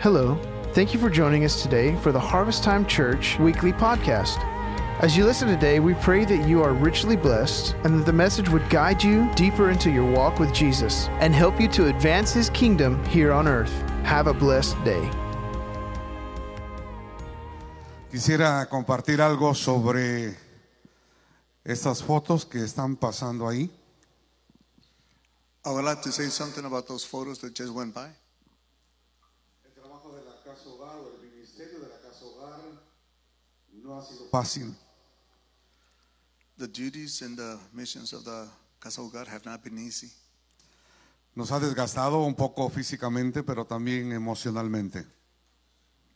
[0.00, 0.38] Hello.
[0.74, 4.38] Thank you for joining us today for the Harvest Time Church weekly podcast.
[5.00, 8.48] As you listen today, we pray that you are richly blessed and that the message
[8.48, 12.48] would guide you deeper into your walk with Jesus and help you to advance his
[12.50, 13.72] kingdom here on earth.
[14.04, 15.10] Have a blessed day.
[18.12, 20.36] Quisiera compartir algo sobre
[21.64, 23.68] estas fotos que están pasando ahí.
[25.64, 28.10] I would like to say something about those photos that just went by.
[33.88, 34.74] No ha sido fácil.
[36.58, 38.46] The duties and the missions of the
[38.80, 40.12] Casa Hogar have not been easy.
[41.34, 45.06] Nos ha desgastado un poco físicamente, pero también emocionalmente.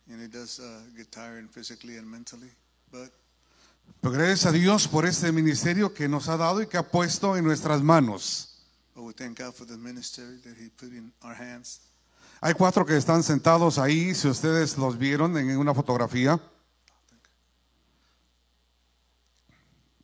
[0.09, 2.51] And it does uh, get tiring physically and mentally.
[2.91, 3.11] But
[4.01, 7.35] Pero gracias a Dios por este ministerio que nos ha dado y que ha puesto
[7.35, 8.49] en nuestras manos.
[8.93, 11.79] but we thank God for the ministry that He put in our hands.
[12.41, 16.39] Hay cuatro que están sentados ahí, si ustedes los vieron en una fotografía.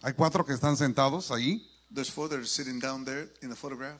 [0.02, 1.68] Hay cuatro que están sentados ahí.
[1.94, 4.00] There's four that are sitting down there in the photograph.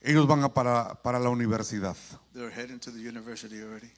[0.00, 1.96] Ellos van a para, para la universidad.
[2.34, 3.90] They're heading to the university already.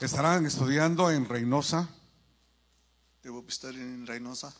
[0.00, 1.88] Estarán estudiando en Reynosa.
[3.22, 4.52] They will be studying in Reynosa.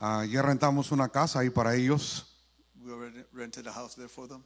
[0.00, 2.26] Ah, ya rentamos una casa ahí para ellos.
[2.82, 4.42] We already rented a house there for them.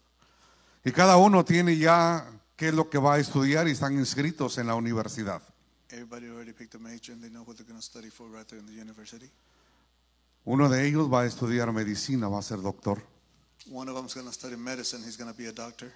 [0.85, 4.59] Y cada uno tiene ya qué es lo que va a estudiar y están inscritos
[4.59, 5.43] en la universidad.
[5.91, 8.47] Everybody already picked a major and they know what they're going to study for right
[8.47, 9.31] there in the university.
[10.45, 13.03] Uno de ellos va a estudiar medicina, va a ser doctor.
[13.71, 15.03] One of them's going to study medicine.
[15.03, 15.93] He's going to be a doctor.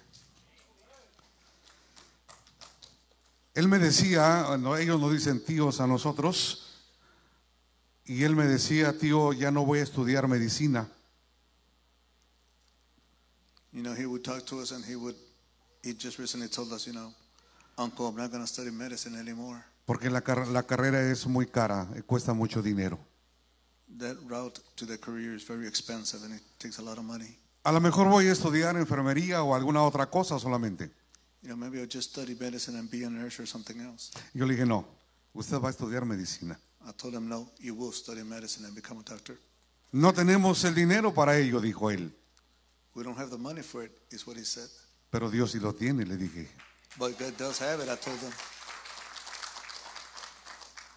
[3.55, 6.81] Él me decía, no, ellos nos dicen tíos a nosotros,
[8.05, 10.89] y él me decía, tío, ya no voy a estudiar medicina,
[13.73, 15.15] You know, he would talk to us and he would,
[15.81, 17.11] he just recently told us, you know,
[17.75, 19.65] Uncle, I'm not going to study medicine anymore.
[19.85, 22.99] Porque la, car- la carrera es muy cara, eh, cuesta mucho dinero.
[23.99, 27.37] That route to the career is very expensive and it takes a lot of money.
[27.63, 30.91] A lo mejor voy a estudiar enfermería o alguna otra cosa solamente.
[31.41, 34.11] You know, maybe I'll just study medicine and be a nurse or something else.
[34.33, 34.85] Yo le dije, no,
[35.33, 36.57] usted va a estudiar medicina.
[36.85, 39.37] I told him, no, you will study medicine and become a doctor.
[39.91, 42.11] No tenemos el dinero para ello, dijo él.
[42.95, 44.69] We don't have the money for it, is what he said.
[45.11, 46.47] Pero Dios sí lo tiene, le dije.
[46.97, 48.31] But God does have it, I told him.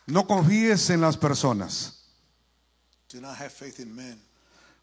[0.06, 1.92] No confíes en las personas,
[3.12, 4.20] Do not have faith in men.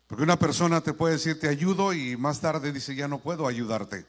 [0.08, 3.48] porque una persona te puede decir te ayudo y más tarde dice ya no puedo
[3.48, 4.06] ayudarte.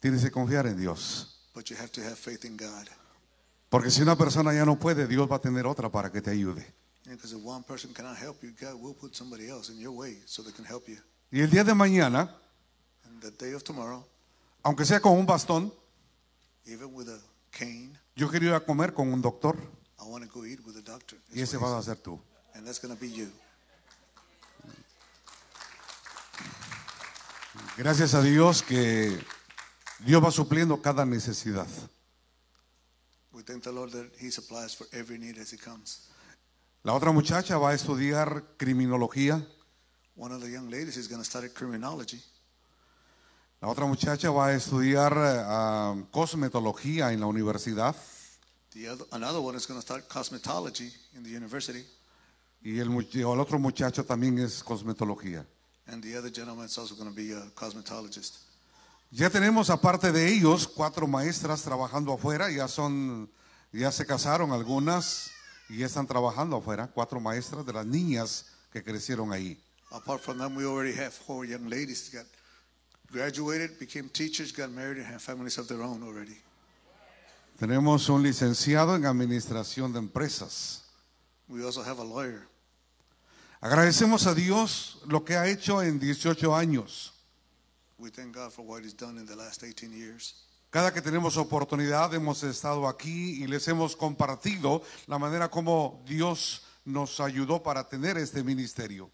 [0.00, 1.40] Tienes que confiar en Dios.
[1.54, 2.88] But you have to have faith in God.
[3.68, 6.30] Porque si una persona ya no puede, Dios va a tener otra para que te
[6.30, 6.72] ayude.
[11.30, 12.36] Y el día de mañana,
[13.04, 14.06] And the day of tomorrow,
[14.62, 15.72] aunque sea con un bastón,
[16.66, 17.18] even with a
[17.50, 19.56] cane, yo quiero ir a comer con un doctor
[20.00, 21.18] I want to go eat with a doctor.
[21.32, 22.20] y ese vas a ser tú.
[22.54, 23.30] And that's going to be you.
[27.76, 29.18] Gracias a Dios que
[30.00, 31.66] Dios va supliendo cada necesidad.
[33.32, 36.08] We thank the Lord that He supplies for every need as He comes.
[36.82, 39.44] La otra muchacha va a estudiar criminología.
[40.16, 42.22] One of the young ladies is going to study criminology.
[43.64, 47.96] La otra muchacha va a estudiar ah, cosmetología en la universidad.
[48.74, 51.82] The other, another one is going to start cosmetology in the university.
[52.62, 55.46] Y el, el otro muchacho también es cosmetología.
[55.86, 58.34] And the other gentleman is also going to be a cosmetologist.
[59.10, 63.30] Ya tenemos aparte de ellos cuatro maestras trabajando afuera, ya son,
[63.72, 65.30] ya se casaron algunas
[65.70, 69.58] y ya están trabajando afuera, cuatro maestras de las niñas que crecieron ahí.
[69.90, 72.26] Apart from them, we already have four young ladies that
[73.14, 76.36] graduated, became teachers, got married, and have families of their own already.
[77.58, 80.82] Tenemos un licenciado en administración de empresas.
[81.48, 82.48] We also have a lawyer.
[83.60, 87.12] Agradecemos a Dios lo que ha hecho en 18 años.
[87.98, 90.34] We thank God for what He's done in the last 18 years.
[90.70, 96.62] Cada que tenemos oportunidad hemos estado aquí y les hemos compartido la manera como Dios
[96.84, 99.08] nos ayudó para tener este ministerio.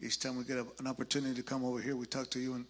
[0.00, 2.66] Each time we get an opportunity to come over here, we talk to you and,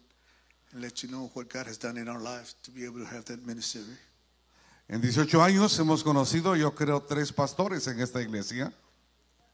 [0.75, 3.07] and let you know what God has done in our lives to be able to
[3.07, 3.83] have that ministry.
[4.89, 8.73] En 18 años hemos conocido, yo creo, tres pastores en esta iglesia.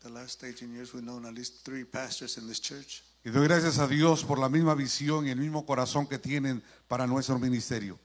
[0.02, 3.05] The last 18 years, we've known at least three pastors in this church.
[3.22, 6.62] Y doy gracias a Dios por la misma visión y el mismo corazón que tienen
[6.88, 7.99] para nuestro ministerio.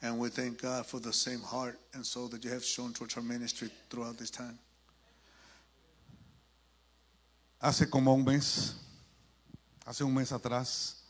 [0.00, 3.16] And we thank God for the same heart and soul that you have shown towards
[3.16, 4.58] our ministry throughout this time.
[7.60, 8.74] Hace como un mes
[9.84, 11.01] hace un mes atrás,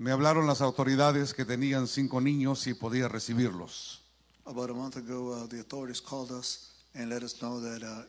[0.00, 4.00] me hablaron las autoridades que tenían cinco niños y podía recibirlos.
[4.46, 8.06] About a month ago, uh, the authorities called us and let us know that uh,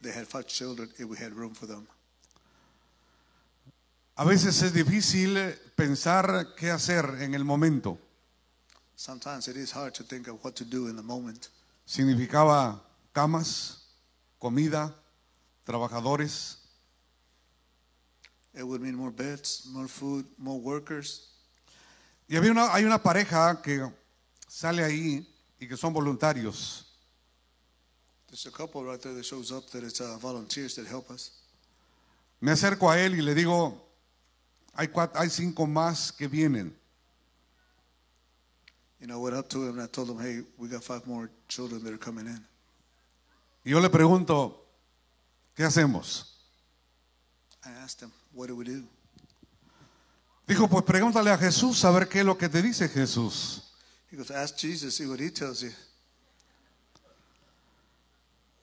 [0.00, 1.86] they had five children if we had room for them.
[4.16, 5.36] A veces es difícil
[5.76, 7.98] pensar qué hacer en el momento.
[8.96, 11.50] Sometimes it is hard to think of what to do in the moment.
[11.84, 12.80] Significaba
[13.12, 13.84] camas,
[14.40, 14.94] comida,
[15.66, 16.65] trabajadores.
[18.56, 21.28] It would mean more beds, more food, more workers.
[22.28, 23.86] Y había una, hay una pareja que
[24.48, 25.26] sale ahí
[25.60, 26.84] y que son voluntarios.
[28.28, 31.30] There's a couple right there that shows up that it's uh, volunteers that help us.
[32.40, 33.78] Me acerco a él y le digo,
[34.74, 36.74] hay, cuat- hay cinco más que vienen.
[39.00, 41.06] You know, I went up to him and I told him, hey, we got five
[41.06, 42.42] more children that are coming in.
[43.64, 44.56] Y yo le pregunto,
[45.54, 46.24] ¿qué hacemos?
[47.64, 48.84] I asked him, what do we do?
[50.46, 53.62] Dijo, pues pregúntale a Jesús a ver qué es lo que te dice Jesús.
[54.12, 55.72] He goes, ask Jesus, see what he tells you.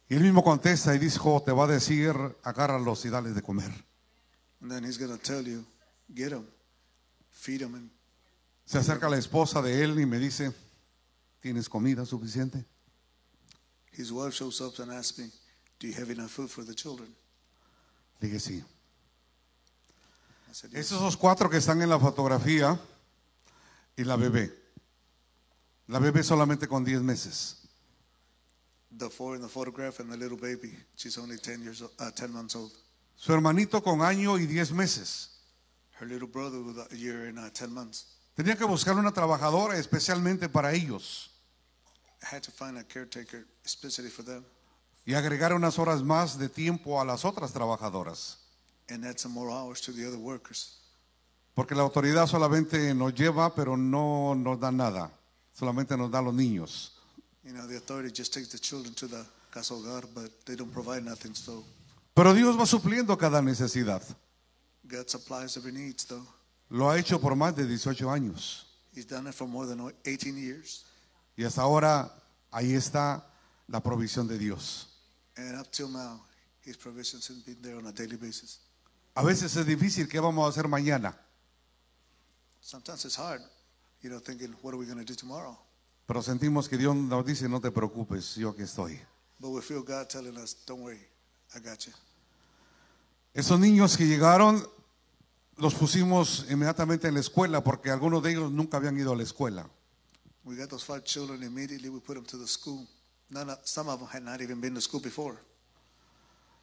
[0.07, 3.71] Y él mismo contesta y dijo, te va a decir, agárralos y dales de comer.
[4.61, 5.65] And then he's going to tell you,
[6.13, 6.47] get them,
[7.31, 7.75] feed them.
[7.75, 7.89] And
[8.65, 10.53] Se acerca la esposa de él y me dice,
[11.41, 12.65] ¿tienes comida suficiente?
[13.91, 15.25] his wife shows up and asks me,
[15.79, 17.09] do you have enough food for the children?
[18.21, 18.63] Dije, sí.
[20.73, 22.79] Esos cuatro que están en la fotografía
[23.95, 24.53] y la bebé.
[25.87, 27.57] La bebé solamente con 10 meses.
[28.95, 30.77] The four in the photograph and the little baby.
[30.95, 32.71] She's only 10 years old, uh, 10 months old.
[33.15, 35.29] Su hermanito con año y 10 meses.
[35.99, 38.05] Her little brother with a year and uh, 10 months.
[38.35, 41.29] Tenía que buscar una trabajadora especialmente para ellos
[42.23, 44.43] I had to find a caretaker especially for them
[45.05, 48.42] y agregar unas horas más de tiempo a las otras trabajadoras.
[48.89, 50.79] And add some more hours to the other workers.
[51.55, 55.11] Porque la autoridad solamente nos lleva, pero no nos da nada.
[55.53, 56.91] Solamente nos da los niños.
[57.43, 60.71] You know, the authority just takes the children to the casa hogar, but they don't
[60.71, 61.35] provide nothing.
[61.35, 61.63] So
[62.13, 64.01] Pero Dios va supliendo cada necesidad.
[64.87, 66.25] God supplies every needs, though.
[66.69, 68.65] Lo ha hecho por más de 18 años.
[68.95, 70.85] He's done it for more than 18 years.
[71.35, 72.11] Y hasta ahora
[72.51, 73.25] ahí está
[73.67, 74.87] la provisión de Dios.
[75.35, 76.21] And up till now,
[76.61, 78.59] his provisions have been there on a daily basis.
[79.15, 81.15] A veces es difícil, ¿qué vamos a hacer mañana?
[82.61, 83.41] Sometimes it's hard,
[84.01, 85.57] you know, thinking, what are we going to do tomorrow?
[86.07, 88.99] Pero sentimos que Dios nos dice, no te preocupes, yo aquí estoy.
[89.39, 91.05] But we feel God telling us, don't worry,
[91.55, 91.93] I got you.
[93.33, 94.67] Esos niños que llegaron,
[95.57, 99.23] los pusimos inmediatamente en la escuela porque algunos de ellos nunca habían ido a la
[99.23, 99.69] escuela.
[100.43, 102.87] We got those five children, immediately we put them to the school.
[103.29, 105.37] None of, some of them had not even been to school before.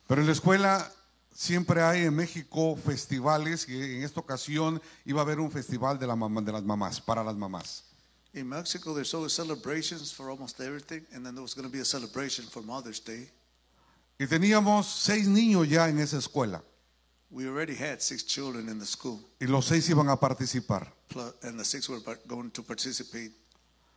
[0.06, 0.90] Pero en la escuela
[1.34, 6.06] siempre hay en México festivales y en esta ocasión iba a haber un festival de,
[6.06, 7.84] la mamá, de las mamás, para las mamás.
[8.32, 11.80] In Mexico, there's always celebrations for almost everything, and then there was going to be
[11.80, 13.28] a celebration for Mother's Day.
[14.18, 16.62] Y teníamos seis niños ya en esa escuela
[17.30, 20.92] We already had six children in the school, y los seis iban a participar.
[21.42, 23.32] and the six were going to participate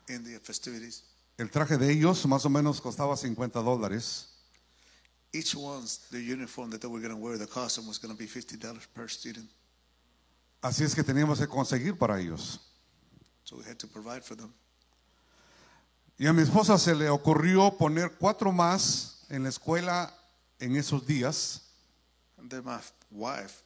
[0.08, 1.04] in the festivities.
[1.38, 4.33] El traje de ellos más o menos costaba 50 dólares.
[5.34, 8.18] Each one's the uniform that they were going to wear, the costume was going to
[8.18, 9.50] be fifty dollars per student.
[10.62, 12.60] Así es que teníamos que conseguir para ellos.
[13.44, 14.54] So we had to provide for them.
[16.18, 20.14] Y a mi esposa se le ocurrió poner cuatro más en la escuela
[20.60, 21.62] en esos días.
[22.38, 22.80] And then my
[23.12, 23.64] wife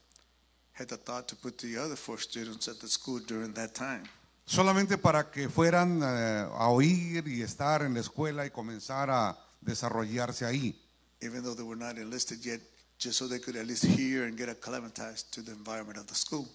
[0.72, 4.04] had the thought to put the other four students at the school during that time,
[4.46, 9.38] solamente para que fueran eh, a oír y estar en la escuela y comenzar a
[9.62, 10.82] desarrollarse ahí.
[11.22, 12.60] Even though they were not enlisted yet,
[12.98, 16.16] just so they could at least hear and get acclimatized to the environment of the
[16.16, 16.48] school.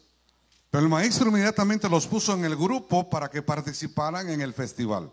[0.70, 5.12] Pero el maestro inmediatamente los puso en el grupo para que participaran en el festival.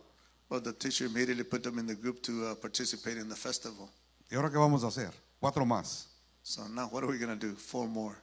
[0.50, 3.90] Well, the teacher immediately put them in the group to uh, participate in the festival.
[4.32, 5.12] ¿Y ahora qué vamos a hacer?
[5.40, 6.08] Cuatro más.
[6.44, 7.56] So now what are we going to do?
[7.56, 8.16] Four more.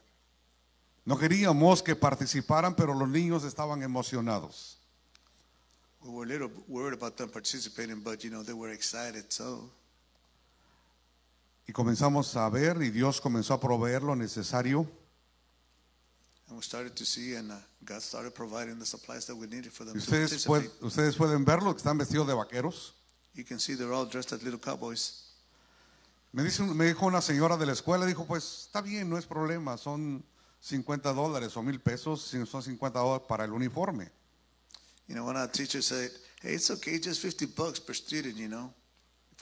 [1.05, 4.77] No queríamos que participaran, pero los niños estaban emocionados.
[6.03, 9.31] We were a little worried about them participating, but you know, they were excited.
[9.31, 9.69] So
[11.67, 14.87] Y comenzamos a ver y Dios comenzó a proveer lo necesario.
[16.49, 19.69] and we started to see, and uh, God started providing the supplies that we needed
[19.73, 20.69] for them Y to ustedes, participate.
[20.79, 22.93] pued- ustedes pueden verlo, que están vestidos de vaqueros.
[23.35, 25.23] You can see they're all dressed as little cowboys.
[26.31, 29.25] Me, dice, me dijo una señora de la escuela, dijo, pues está bien, no es
[29.25, 30.23] problema, son
[30.61, 34.09] 50 dólares o mil pesos, si son 50 dólares para el uniforme.
[35.07, 38.35] You know, one of our teachers said, "Hey, it's okay, just 50 bucks per student."
[38.37, 38.73] You know.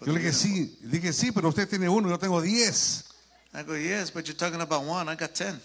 [0.01, 2.41] Yo le the dije, uniform." sí, le dije, sí, pero usted tiene uno, yo tengo
[2.41, 3.05] 10.
[3.53, 5.09] I go, "Yes, but you're talking about one.
[5.11, 5.59] I got 10."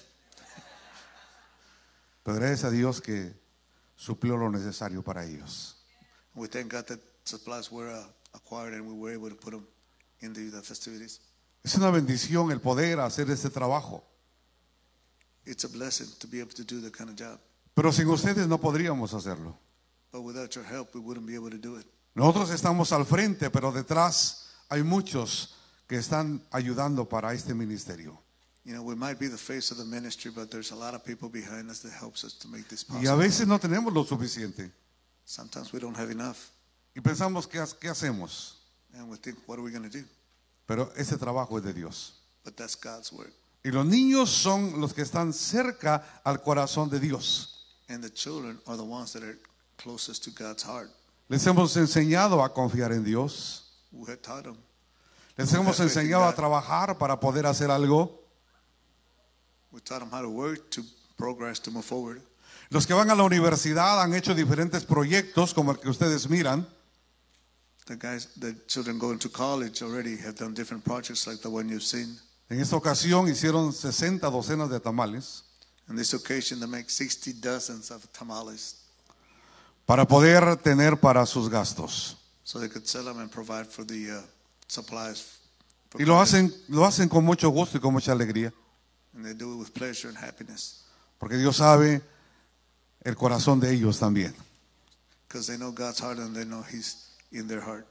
[2.22, 3.32] Pero gracias a Dios que
[3.96, 5.76] suplió lo necesario para ellos.
[6.34, 9.66] We thank God that supplies were uh, acquired and we were able to put them
[10.20, 11.20] into the festivities.
[11.62, 14.04] Es una bendición el poder hacer este trabajo.
[15.44, 17.40] It's a blessing to be able to do that kind of job.
[17.74, 19.58] Pero sin ustedes no podríamos hacerlo.
[20.12, 21.86] But without your help, we wouldn't be able to do it.
[22.14, 25.54] Nosotros estamos al frente, pero detrás hay muchos
[25.86, 28.20] que están ayudando para este ministerio.
[28.64, 31.02] You know, we might be the face of the ministry, but there's a lot of
[31.02, 33.16] people behind us that helps us to make this Y a possible.
[33.16, 34.70] veces no tenemos lo suficiente.
[35.24, 36.36] Sometimes we don't have enough,
[36.94, 38.56] Y pensamos, ¿qué, ha- qué hacemos?
[38.94, 40.04] and we think, what are we going to do?
[40.66, 42.14] Pero ese trabajo es de Dios.
[42.44, 43.32] But that's God's work.
[43.64, 47.56] Y los niños son los que están cerca al corazón de Dios.
[47.88, 49.38] And the children are the ones that are
[49.78, 50.90] closest to God's heart.
[51.30, 53.62] Les hemos enseñado a confiar en Dios.
[53.92, 54.56] We have taught them.
[55.36, 58.20] Les hemos in enseñado a trabajar para poder hacer algo.
[59.70, 60.82] We taught them how to work, to
[61.16, 62.20] progress, to move forward.
[62.70, 66.66] Los que van a la universidad han hecho diferentes proyectos como el que ustedes miran.
[67.86, 71.68] The guys, the children going to college already have done different projects like the one
[71.68, 72.18] you've seen.
[72.48, 75.44] En esta ocasión hicieron 60 docenas de tamales
[75.88, 78.79] On this occasion, they make 60 dozens of tamales
[79.90, 82.16] para poder tener para sus gastos.
[82.44, 84.22] so they could sell them and provide for the uh,
[84.68, 85.40] supplies.
[85.88, 88.52] for Y lo hacen, lo hacen con mucho gusto y con mucha alegría,
[89.16, 90.84] And they do it with pleasure and happiness
[91.18, 92.02] porque Dios sabe
[93.02, 94.32] el corazón de ellos también.
[95.26, 97.84] because they know God's heart and they know He's in their heart.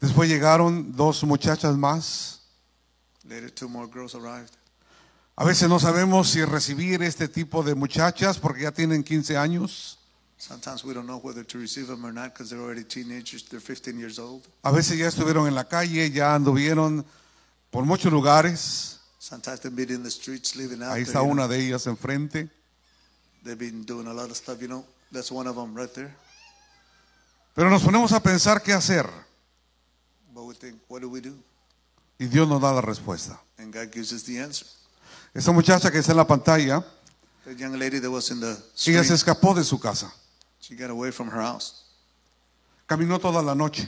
[0.00, 2.40] Después llegaron dos muchachas más.
[3.22, 4.50] Later, two more girls arrived.
[5.36, 10.00] A veces no sabemos si recibir este tipo de muchachas porque ya tienen 15 años.
[10.36, 13.44] Sometimes we don't know whether to receive them or not because they're already teenagers.
[13.44, 14.42] They're 15 years old.
[14.62, 17.04] A veces ya estuvieron en la calle, ya anduvieron
[17.70, 19.00] por muchos lugares.
[19.18, 21.06] Sometimes they've been in the streets living out Ahí there.
[21.06, 21.30] está know.
[21.30, 22.50] una de ellas enfrente.
[23.42, 24.84] They've been doing a lot of stuff, you know.
[25.12, 26.14] That's one of them right there.
[27.54, 29.08] Pero nos ponemos a pensar qué hacer
[30.34, 31.34] But we think, what do we do?
[32.18, 33.40] y Dios nos da la respuesta.
[33.58, 34.66] And God gives us the answer.
[35.32, 36.84] Esa muchacha que está en la pantalla,
[37.44, 40.12] The young lady that was in the ella street, se escapó de su casa.
[40.66, 41.84] She got away from her house.
[42.88, 43.86] Caminó toda la noche.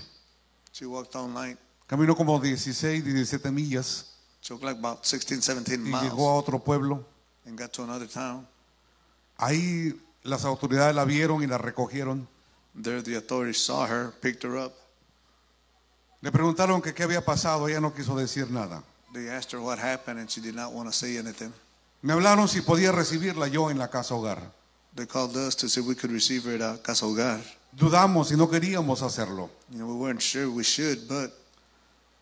[0.72, 1.56] She walked all night.
[1.88, 6.32] Caminó como 16, 17 millas She walked like about 16, 17 y llegó miles a
[6.32, 7.04] otro pueblo.
[7.46, 8.46] and got to another town.
[9.38, 12.26] Ahí las autoridades la vieron y la recogieron.
[12.74, 14.74] There, the authorities saw her, picked her up.
[16.20, 18.82] Le preguntaron que qué había pasado, ella no quiso decir nada.
[19.14, 21.52] They asked her what happened, and she did not want to say anything.
[22.02, 24.52] Me hablaron si podía recibirla yo en la casa hogar.
[24.96, 27.40] They called us to see if we could receive her at Casa Hogar.
[27.76, 31.30] Dudamos y no queríamos hacerlo, You know, we weren't sure we should, but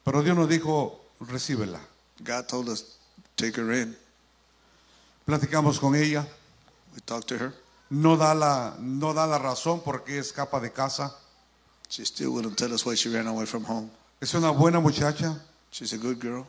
[0.04, 1.78] pero Dios nos dijo, recíbela.
[2.23, 2.97] God told us,
[3.37, 3.95] take her in.
[5.26, 6.26] Platicamos con ella,
[6.95, 7.52] We talked to her.
[7.90, 11.12] no da la, no da la razón por qué escapa de casa.
[11.88, 13.90] She still wouldn't tell us why she ran away from home.
[14.21, 15.40] Es una buena muchacha,
[15.71, 16.45] She's a good girl.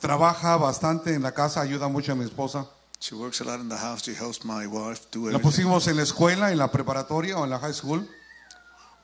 [0.00, 2.66] trabaja bastante en la casa, ayuda mucho a mi esposa.
[2.98, 4.02] She works a lot in the house.
[4.04, 7.50] She helps my wife do La pusimos en la escuela, en la preparatoria o en
[7.50, 8.06] la high school.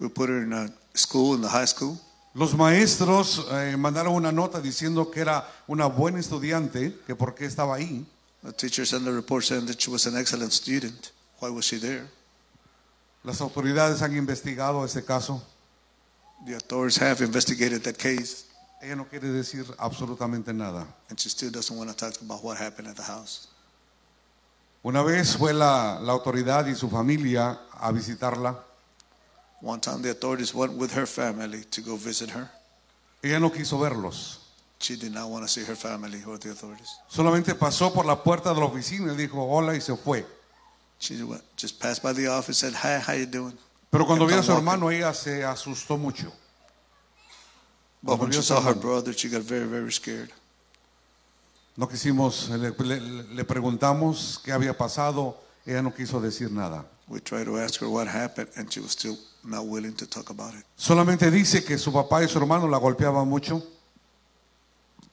[0.01, 1.99] We put her in a school, in the high school.
[2.35, 7.45] Los maestros eh, mandaron una nota diciendo que era una buena estudiante, que por qué
[7.45, 8.05] estaba ahí.
[8.43, 11.13] The teacher sent a report saying that she was an excellent student.
[11.41, 12.09] Why was she there?
[13.23, 15.43] Las autoridades han investigado ese caso.
[16.47, 18.47] The authorities have investigated that case,
[18.83, 20.87] Ella no quiere decir absolutamente nada.
[21.09, 23.47] and she still doesn't want to talk about what happened at the house.
[24.85, 28.59] Una vez fue la, la autoridad y su familia a visitarla.
[29.61, 32.51] One time, the authorities went with her family to go visit her.
[33.23, 34.41] Ella no quiso verlos.
[34.81, 36.89] She did not want to see her family or the authorities.
[37.09, 40.27] Solamente pasó por la puerta de la oficina y dijo hola y se fue.
[40.99, 43.57] She went, just passed by the office, said, "Hi, how you doing?"
[43.91, 46.33] Pero cuando vio a su hermano, ella se asustó mucho.
[48.03, 50.33] But when she saw her brother, she got very, very scared.
[51.77, 55.39] No quisimos, le, le- le preguntamos qué había pasado.
[55.65, 56.85] Ella no quiso decir nada.
[57.09, 60.31] We tried to ask her what happened, and she was still not willing to talk
[60.31, 60.65] about it.
[60.77, 63.63] Solamente dice que su papá y su hermano la golpeaban mucho.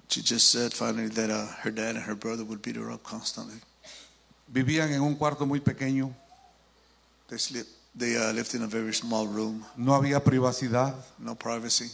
[0.09, 3.03] She just said finally that uh, her dad and her brother would beat her up
[3.03, 3.59] constantly.
[4.51, 6.13] Vivían en un cuarto muy pequeño.
[7.27, 7.67] They sleep.
[7.95, 10.95] They uh, lived in a very small room, No había privacidad.
[11.19, 11.91] no privacy.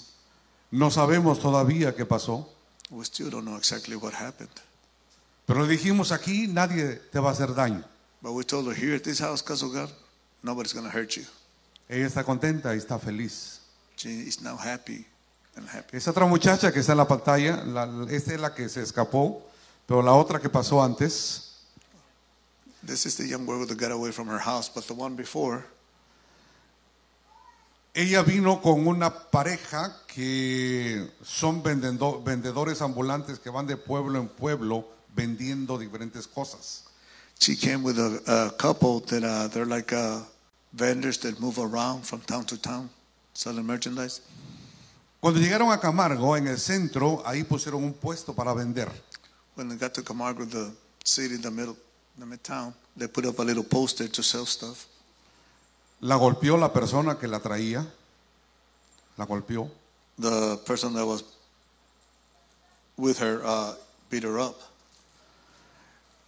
[0.72, 2.48] No sabemos todavía qué pasó.
[2.92, 4.51] We still don't know exactly what happened.
[5.48, 7.84] Pero dijimos aquí, nadie te va a hacer daño.
[8.22, 9.89] But we told her here at this house, Kasogar,
[10.44, 11.24] nobody's going to hurt you.
[11.88, 13.60] Ella está contenta y está feliz.
[13.96, 15.06] She is now happy
[15.56, 15.98] and happy.
[15.98, 19.44] Esa otra muchacha que está en la pantalla, la- esta es la que se escapó,
[19.88, 21.42] pero la otra que pasó antes,
[22.86, 25.65] This is the young girl that got away from her house, but the one before,
[27.96, 34.28] Ella vino con una pareja que son vendendo- vendedores ambulantes que van de pueblo en
[34.28, 34.86] pueblo
[35.16, 36.84] vendiendo diferentes cosas.
[37.40, 40.20] she came with a, a couple that uh, they're like uh,
[40.74, 42.90] vendors that move around from town to town
[43.34, 44.22] selling merchandise.
[45.22, 48.90] Cuando llegaron a Camargo, en el centro, ahí pusieron un puesto para vender.
[49.56, 50.72] When they got to Camargo, the
[51.04, 51.75] city in the middle,
[52.20, 54.86] the midtown, they put up a little poster to sell stuff.
[56.02, 57.86] La golpeó la persona que la traía.
[59.18, 59.70] La golpeó.
[60.20, 61.24] The person that was
[62.98, 63.74] with her uh,
[64.10, 64.56] beat her up.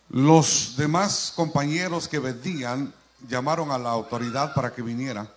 [0.10, 2.94] Los demás compañeros que vendían
[3.28, 5.28] llamaron a la autoridad para que viniera.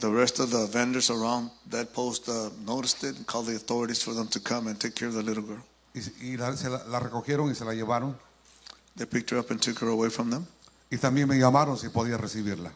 [0.00, 4.02] The rest of the vendors around that post uh, noticed it and called the authorities
[4.02, 5.62] for them to come and take care of the little girl.
[5.94, 8.16] Y, y la, se la- la recogieron y se la llevaron.
[8.96, 10.46] They picked her up and took her away from them.
[10.90, 12.72] Y también me llamaron si podía recibirla.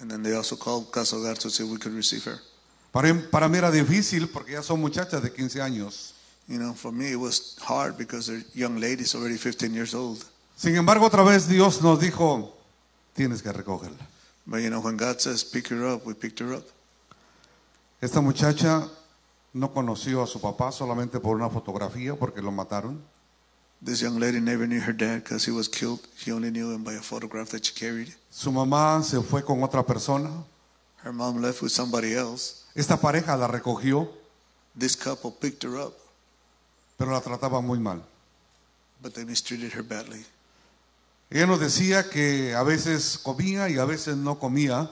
[0.00, 2.40] And then they also called Casa Hogar to see if we could receive her.
[2.92, 6.14] Para, para mí era difícil porque ya son muchachas de 15 años.
[6.46, 10.24] You know, for me it was hard because they're young ladies already 15 years old.
[10.56, 12.52] Sin embargo, otra vez Dios nos dijo,
[13.14, 14.06] tienes que recogerla.
[14.46, 16.64] But you know, when God says pick her up, we picked her up.
[18.00, 18.88] Esta muchacha
[19.54, 23.02] no conoció a su papá solamente por una fotografía porque lo mataron.
[23.84, 26.00] This young lady never knew her dad because he was killed.
[26.16, 28.14] She only knew him by a photograph that she carried.
[28.30, 30.30] Su mamá se fue con otra persona.
[31.02, 32.64] Her mom left with somebody else.
[32.74, 34.08] Esta pareja la recogió,
[34.76, 35.92] This couple picked her up,
[36.98, 38.02] pero la trataba muy mal.
[39.02, 40.24] but they mistreated her badly.
[41.30, 44.90] Ella nos decía que a veces comía y a veces no comía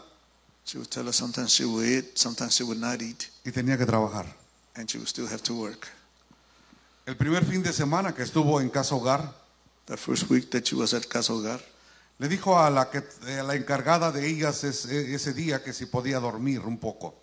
[0.65, 3.79] She would tell us sometimes she would eat, sometimes she would not eat, y tenía
[3.79, 4.27] que trabajar.
[4.77, 5.89] and she would still have to work.
[7.05, 9.43] El primer fin de semana que estuvo en casa hogar,
[9.87, 11.61] The first week that she was at Casa Hogar,
[12.19, 15.87] le dijo a la, que, a la encargada de ellas ese, ese día que si
[15.87, 17.15] podía dormir un poco.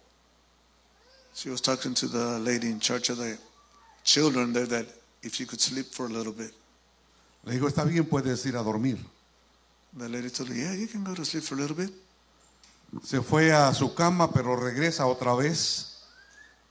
[1.34, 3.38] she was talking to the lady in charge of the
[4.04, 4.86] children there that
[5.24, 6.54] if she could sleep for a little bit.
[7.46, 8.98] Le dijo, está bien, puedes ir a dormir.
[9.96, 11.92] The lady told her, Yeah, you can go to sleep for a little bit.
[13.04, 16.04] Se fue a su cama, pero regresa otra vez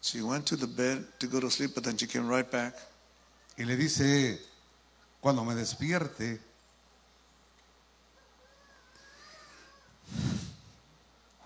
[0.00, 2.74] She went to the bed to go to sleep, but then she came right back.
[3.58, 4.40] Y le dice,
[5.20, 6.40] cuando me despierte,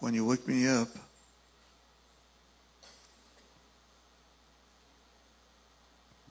[0.01, 0.89] When you wake me up,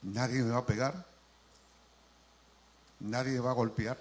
[0.02, 1.06] nadie me va a pegar,
[3.00, 3.98] nadie me va a golpear.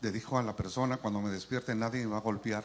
[0.00, 2.64] Le dijo a la persona, cuando me despierte, nadie me va a golpear.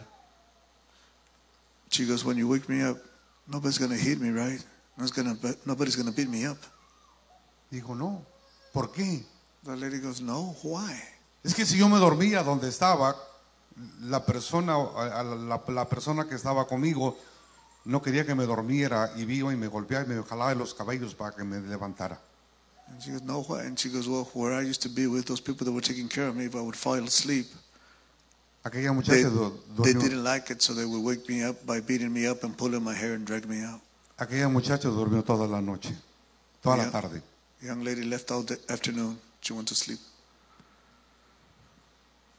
[1.89, 2.97] she goes, When you wake me up,
[3.47, 4.63] nobody's going to hit me, right?
[4.97, 6.57] Nobody's going to beat me up.
[7.73, 8.21] Dijo, no,
[8.71, 9.25] ¿por qué?
[9.65, 10.93] The lady goes, No, why?
[11.43, 13.15] Es que si yo me dormía donde estaba,
[14.01, 17.17] la persona, la, la persona que estaba conmigo
[17.85, 20.75] no quería que me dormiera y vio y me golpeaba y me jalaba de los
[20.75, 22.19] cabellos para que me levantara.
[22.89, 23.61] And she goes, No, why?
[23.65, 26.07] And she goes, Well, where I used to be with those people that were taking
[26.07, 27.47] care of me, if I would fall asleep,
[28.63, 31.81] Aquella they, muchacha they durmió, didn't like it, so they would wake me up by
[31.81, 33.81] beating me up and pulling my hair and drag me out.
[34.17, 35.95] aquella muchacha durmió toda la noche,
[36.61, 36.91] toda la Yeah.
[36.91, 37.23] tarde.
[37.63, 39.17] Young lady left all the afternoon.
[39.41, 39.99] She went to sleep.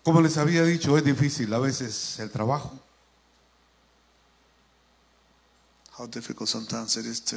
[0.04, 2.78] Como les había dicho, es difícil a veces el trabajo.
[5.98, 7.36] How difficult sometimes it is to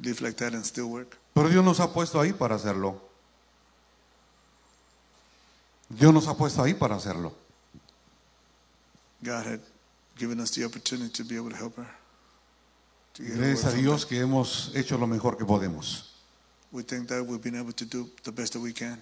[0.00, 1.16] live like that and still work.
[1.34, 3.00] Pero Dios nos ha puesto ahí para hacerlo.
[5.88, 7.32] Dios nos ha puesto ahí para hacerlo.
[9.22, 9.60] God had
[10.16, 11.88] given us the opportunity to be able to help her.
[13.14, 14.08] To Gracias a Dios that.
[14.10, 16.13] que hemos hecho lo mejor que podemos.
[16.74, 18.98] We think that we've been able to do the best that we can.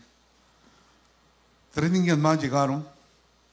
[1.75, 2.85] Tres niñas más llegaron.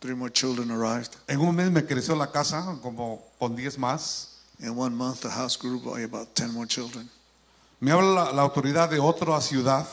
[0.01, 1.15] Three more children arrived.
[1.27, 4.27] En un mes me creció la casa como con 10 más.
[4.59, 7.09] In one month, the house grew by about 10 more children.
[7.79, 9.87] Me habla la, la autoridad de otra ciudad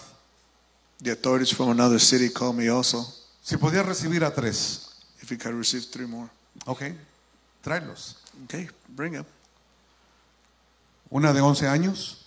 [0.98, 3.04] The authorities from another city called me also
[3.42, 4.88] si podía recibir a tres.
[5.22, 6.28] if we could receive three more.
[6.66, 6.82] Ok,
[7.62, 8.16] tráelos.
[8.44, 9.24] Okay, bring them.
[11.12, 12.24] Una de 11 años,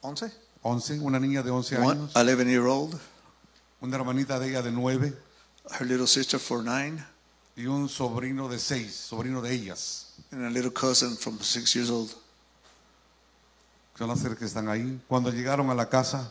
[0.00, 0.32] Once?
[0.66, 2.98] 11, una niña de 11 One años, 11 year old,
[3.80, 5.16] una hermanita de ella de 9
[5.78, 7.04] her little sister for nine,
[7.56, 10.06] y un sobrino de 6, sobrino de ellas.
[10.30, 12.14] and a little cousin from six years old.
[13.96, 15.00] Son las que están ahí.
[15.08, 16.30] Cuando llegaron a la casa,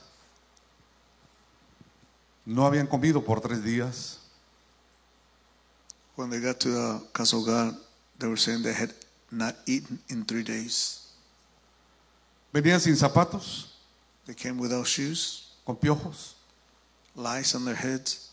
[2.46, 4.20] no habían comido por tres días.
[6.16, 7.76] When they got to the Casa Hogar,
[8.20, 8.94] they were saying they had
[9.32, 11.02] not eaten in three days.
[12.54, 13.75] Venían sin zapatos,
[14.26, 16.34] They came without shoes, con piojos,
[17.16, 18.32] lice on their heads,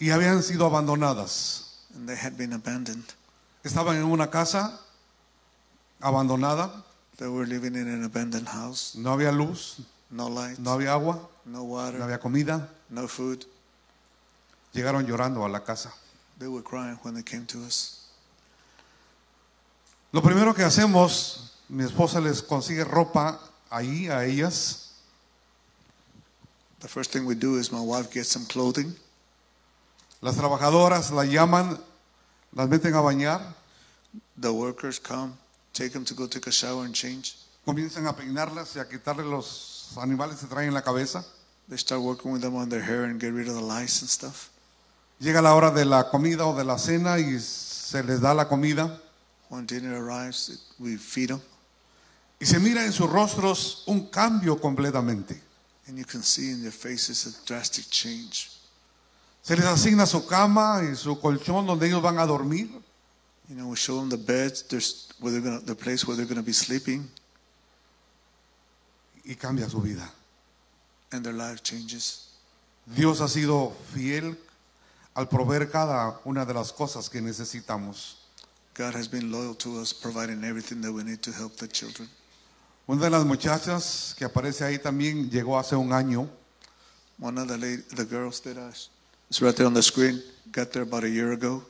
[0.00, 1.66] y habían sido abandonadas.
[1.94, 3.04] and they had been abandoned.
[3.64, 4.80] Estaban en una casa
[6.00, 6.70] abandonada,
[7.18, 9.80] They were living in an abandoned house, no había luz,
[10.10, 12.66] no light, no había agua, no water, no había comida.
[12.88, 13.44] no food.
[14.72, 15.92] Llegaron llorando a la casa.
[16.38, 18.06] They were crying when they came to us.
[20.12, 23.38] Lo primero que hacemos, mi esposa les consigue ropa
[23.70, 24.88] ahí a ellas.
[26.80, 28.94] The first thing we do is my wife gets some clothing.
[30.22, 31.78] Las trabajadoras la llaman,
[32.52, 33.40] las meten a bañar,
[34.36, 35.34] The workers come,
[35.72, 37.36] take them to go take a shower and change.
[37.64, 41.24] comienzan a peinarlas y a quitarle los animales que traen en la cabeza.
[41.68, 44.08] They start working with them on their hair and get rid of the lice and
[44.10, 44.50] stuff.
[45.20, 48.48] Llega la hora de la comida o de la cena y se les da la
[48.48, 48.98] comida
[49.50, 51.40] When dinner arrives, we feed them,
[52.40, 55.40] y se mira en sus rostros un cambio completamente.
[55.90, 58.50] and you can see in their faces a drastic change.
[59.42, 62.68] Se les asigna su cama y su colchón donde ellos van a dormir.
[63.48, 64.16] You know, we show them the
[64.68, 67.10] there's where they're gonna, the place where they're going to be sleeping,
[69.24, 70.08] y cambia su vida.
[71.12, 72.28] and their life changes.
[72.86, 74.38] Dios ha sido fiel
[75.14, 78.16] al proveer cada una de las cosas que necesitamos.
[78.74, 82.08] God has been loyal to us, providing everything that we need to help the children.
[82.86, 86.28] Una de las muchachas que aparece ahí también llegó hace un año
[87.20, 88.70] One of the lady, the girls that uh,
[89.30, 91.62] is right there on the screen got there about a year ago.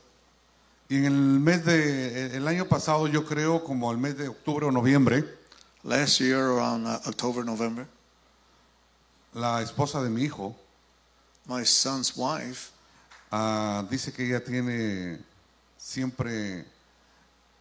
[0.88, 4.66] y en el mes de el año pasado yo creo como el mes de octubre
[4.66, 5.24] o noviembre
[5.82, 7.86] Last year, around uh, October, November,
[9.32, 10.54] la esposa de mi hijo
[11.46, 12.70] my son's wife
[13.32, 15.18] ah, dice que ella tiene
[15.76, 16.64] siempre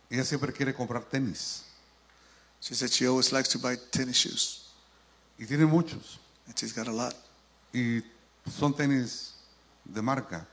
[0.09, 1.63] ella siempre quiere comprar tenis
[2.61, 4.69] she said she always likes to buy tennis shoes,
[5.39, 6.17] y tiene muchos
[6.47, 7.13] and she's got a lot.
[7.73, 8.01] y
[8.49, 9.31] son tenis
[9.85, 10.45] de marca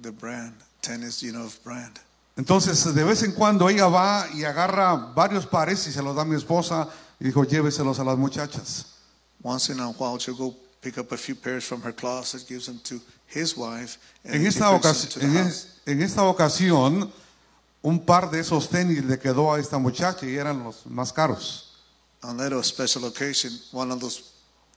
[0.00, 2.00] The brand tennis, you know, of brand.
[2.36, 6.22] Entonces, de vez en cuando ella va y agarra varios pares y se los da
[6.22, 6.88] a mi esposa
[7.20, 8.86] y dijo, lléveselos a las muchachas.
[9.42, 12.64] Once in a while, she'll go pick up a few pairs from her closet, gives
[12.66, 15.66] them to his wife, and En esta, them to the en, house.
[15.86, 17.10] en esta ocasión,
[17.82, 21.66] un par de esos tenis le quedó a esta muchacha y eran los más caros.
[22.22, 24.22] On that special occasion, one of those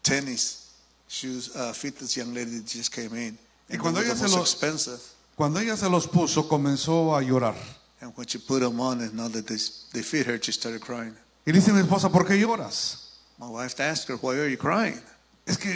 [0.01, 0.71] tennis
[1.09, 3.37] shoes uh, fit this young lady that just came in.
[3.69, 4.99] Y And cuando ella se most lo- expensive.
[5.35, 7.55] Cuando ella se los puso, comenzó a llorar.
[8.01, 9.57] And when she put them on and now that they,
[9.93, 11.15] they fit her, she started crying.
[11.45, 13.17] Y dice mi esposa, ¿por qué lloras?
[13.39, 15.01] My wife asked her, why are you crying?
[15.45, 15.71] Es que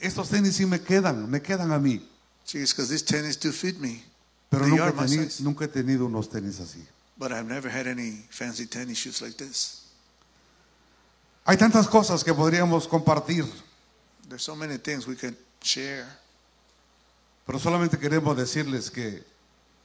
[0.00, 2.00] estos tenis sí me quedan, me quedan a mí.
[2.44, 4.02] She because these tennis do fit me.
[4.52, 5.42] Pero nunca he, my teni- size.
[5.42, 6.84] nunca he tenido unos tenis así.
[7.16, 9.80] But I've never had any fancy tennis shoes like this.
[11.44, 13.44] Hay tantas cosas que podríamos compartir.
[14.28, 16.06] There's so many things we can share,
[17.46, 19.24] Pero solamente queremos decirles que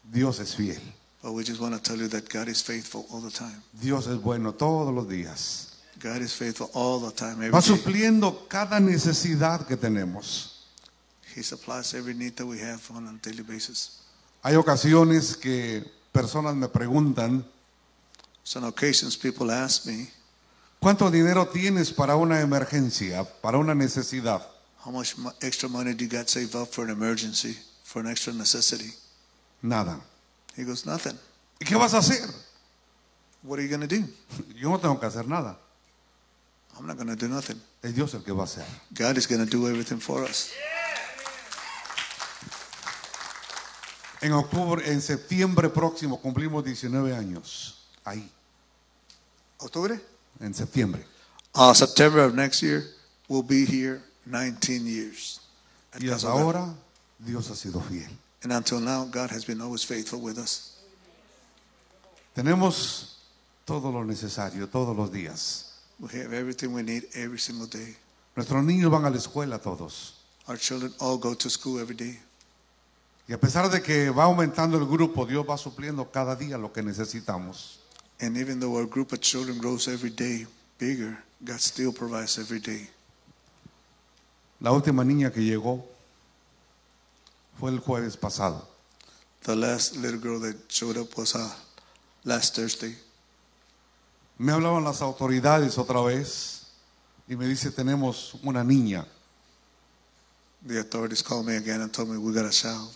[0.04, 0.80] Dios es fiel.
[1.24, 3.62] but we just want to tell you that God is faithful all the time.
[3.74, 5.74] Dios es bueno todos los días.
[6.00, 7.34] God is faithful all the time.
[7.44, 10.66] Every Va supliendo cada necesidad que tenemos.
[11.36, 14.02] He supplies every need that we have on a daily basis.
[14.48, 15.84] Hay ocasiones que
[16.14, 17.46] personas me preguntan,
[18.44, 20.10] So on occasions, people ask me,
[20.80, 24.42] ¿cuánto dinero tienes para una emergencia, para una necesidad?
[24.80, 28.32] how much extra money do you got saved up for an emergency, for an extra
[28.32, 28.94] necessity?
[29.62, 30.00] Nada.
[30.56, 31.20] He goes, nothing.
[31.60, 32.26] ¿Y qué vas a hacer?
[33.44, 34.06] What are you going to do?
[34.56, 35.58] Yo no tengo que hacer nada.
[36.80, 37.60] I'm not going to do nothing.
[37.84, 38.64] Es Dios el que va a hacer.
[38.94, 40.54] God is going to do everything for us.
[44.22, 47.88] En octubre, en septiembre próximo cumplimos 19 años.
[48.04, 48.32] Ahí,
[49.60, 50.02] October?
[50.40, 51.06] en septiembre.
[51.56, 52.84] Uh, September of next year,
[53.28, 55.40] we'll be here 19 years.
[56.00, 56.74] Y hasta ahora
[57.18, 58.10] Dios ha sido fiel.
[58.44, 60.76] And until now, God has been always faithful with us.
[62.36, 63.18] Tenemos
[63.66, 65.64] todo lo necesario todos los días.
[66.00, 67.98] We have everything we need every single day.
[68.36, 70.14] Nuestros niños van a la escuela todos.
[70.48, 72.20] Our children all go to school every day.
[73.28, 76.72] Y a pesar de que va aumentando el grupo, Dios va supliendo cada día lo
[76.72, 77.80] que necesitamos.
[78.20, 80.48] And even though our group of children grows every day
[80.80, 82.90] bigger, God still provides every day.
[84.60, 85.86] La última niña que llegó
[87.60, 88.68] fue el jueves pasado.
[89.44, 91.54] The last little girl that showed up was uh,
[92.24, 92.96] last Thursday.
[94.40, 96.68] Me hablaban las autoridades otra vez
[97.28, 99.06] y me dice, tenemos una niña.
[100.66, 102.90] The authorities called me again and told me we got a child.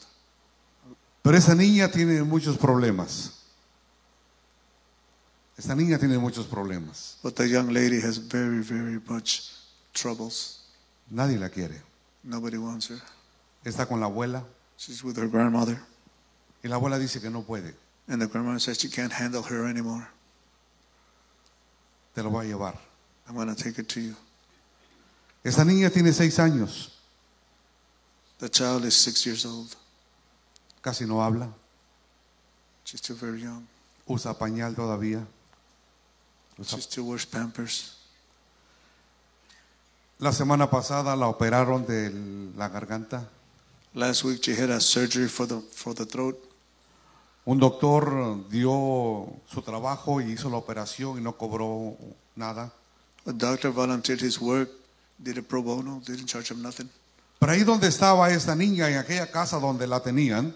[1.22, 3.34] Pero esa niña tiene muchos problemas.
[5.58, 7.18] Esta niña tiene muchos problemas.
[7.22, 9.52] But the young lady has very, very much
[9.94, 10.62] troubles.
[11.12, 11.82] Nadie la quiere.
[12.24, 13.00] Nobody wants her.
[13.64, 14.44] Está con la abuela,
[14.78, 15.80] She's with her grandmother.
[16.64, 17.76] Y la abuela dice que no puede,
[18.08, 20.08] And the grandmother says she can't handle her anymore.
[22.16, 22.76] te lo va a llevar.
[23.28, 24.16] I'm going to take it to you.
[25.44, 26.90] Esta niña tiene seis años,
[28.40, 29.76] The child is six years old.
[30.82, 31.50] Casi no habla,
[32.86, 33.65] She's still very young.
[34.08, 35.26] usa pañal todavía.
[36.58, 37.98] Usa- She still wears pampers.
[40.20, 42.12] La semana pasada la operaron de
[42.56, 43.28] la garganta.
[43.94, 46.38] Last week she had a surgery for the for the throat.
[47.46, 51.98] Un doctor dio su trabajo y hizo la operación y no cobró
[52.36, 52.72] nada.
[53.26, 54.70] A doctor volunteered his work,
[55.17, 56.89] did it pro bono, didn't charge him nothing.
[57.39, 60.56] Pero ahí donde estaba esta niña, en aquella casa donde la tenían,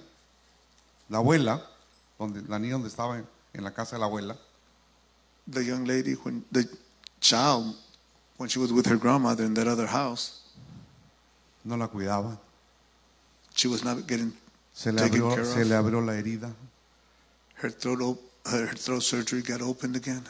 [1.10, 1.62] la abuela,
[2.20, 4.38] donde, la niña donde estaba en, en la casa de la abuela,
[5.48, 6.68] The young lady, when the
[7.20, 7.76] child,
[8.38, 10.42] when she was with her grandmother in that other house,
[11.64, 12.38] no la cuidaba.
[13.54, 14.34] she was not getting
[14.74, 15.68] Se le taken abrió, care se of.
[15.68, 16.52] le abrió la herida
[17.62, 20.24] Her throat, op- her, her throat surgery got opened again,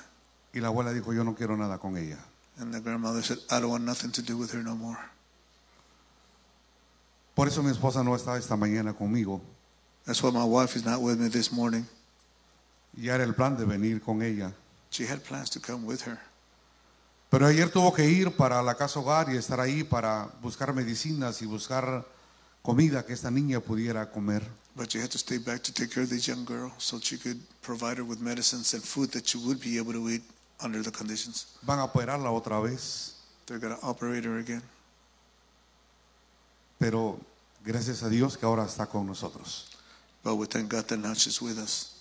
[0.54, 2.18] y la abuela dijo, yo no quiero nada con ella.
[2.60, 4.98] and the grandmother said, "I don't want nothing to do with her no more."
[7.36, 9.42] Por eso mi esposa no está esta mañana conmigo.
[10.06, 11.86] That's why my wife is not with me this morning.
[12.98, 14.54] Ya era el plan de venir con ella.
[14.92, 16.18] She had plans to come with her,
[17.30, 21.42] Pero ayer tuvo que ir para la casa hogar y estar ahí para buscar medicinas
[21.42, 22.06] y buscar
[22.62, 24.44] comida que esta niña pudiera comer.
[24.78, 27.18] but she had to stay back to take care of this young girl so she
[27.18, 30.22] could provide her with medicines and food that she would be able to eat
[30.62, 31.48] under the conditions.
[31.64, 33.16] Van a operarla otra vez,
[33.48, 34.62] They're going to operate her again.
[36.78, 37.20] pero
[37.66, 39.70] gracias a Dios que ahora está con nosotros.
[40.26, 41.92] But we thank God that now she's with us.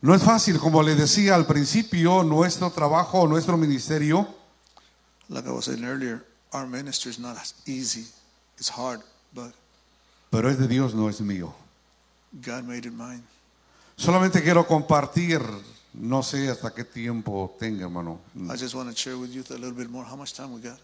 [0.00, 4.26] No es fácil, como le decía al principio, nuestro trabajo, nuestro ministerio
[5.28, 8.06] Like I was saying earlier, our ministry is not as easy.
[8.58, 9.00] It's hard,
[9.32, 9.52] but
[10.30, 11.52] pero es de Dios, no es mío.
[12.32, 13.22] God made it mine.
[13.96, 15.40] Solamente quiero compartir,
[15.92, 18.18] no sé hasta qué tiempo tenga, hermano.
[18.48, 20.04] I just want to share with you a little bit more.
[20.04, 20.80] How much time we got?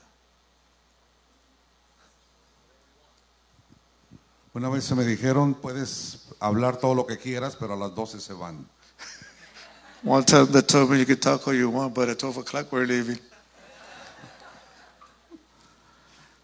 [4.57, 8.21] Una vez se me dijeron, puedes hablar todo lo que quieras, pero a las 12
[8.21, 8.67] se van.
[10.03, 12.73] One time they told me you could talk all you want, but at 12 o'clock
[12.73, 13.21] we're leaving.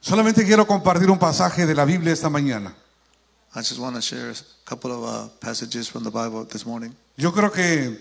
[0.03, 2.75] Solamente quiero compartir un pasaje de la Biblia esta mañana.
[3.55, 4.35] I just want to share a
[4.67, 6.95] couple of uh, passages from the Bible this morning.
[7.17, 7.99] Yo creo que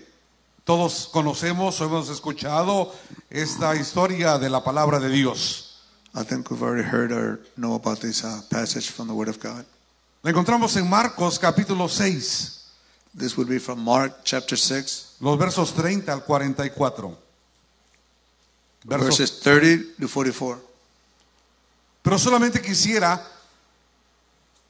[0.64, 2.92] todos conocemos o hemos escuchado
[3.30, 5.80] esta historia de la palabra de Dios.
[6.14, 9.40] I think we've already heard or know about this uh, passage from the Word of
[9.40, 9.64] God.
[10.22, 12.58] La encontramos en Marcos capítulo 6,
[13.18, 17.18] This would be from Mark chapter 6, los versos 30 al 44.
[18.84, 20.62] Versos- verses 30 to 44.
[22.02, 23.22] Pero solamente quisiera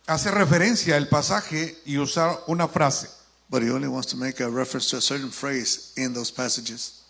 [0.06, 3.08] hacer referencia al pasaje y usar una frase.
[3.48, 7.02] But he only wants to make a reference to a certain phrase in those passages.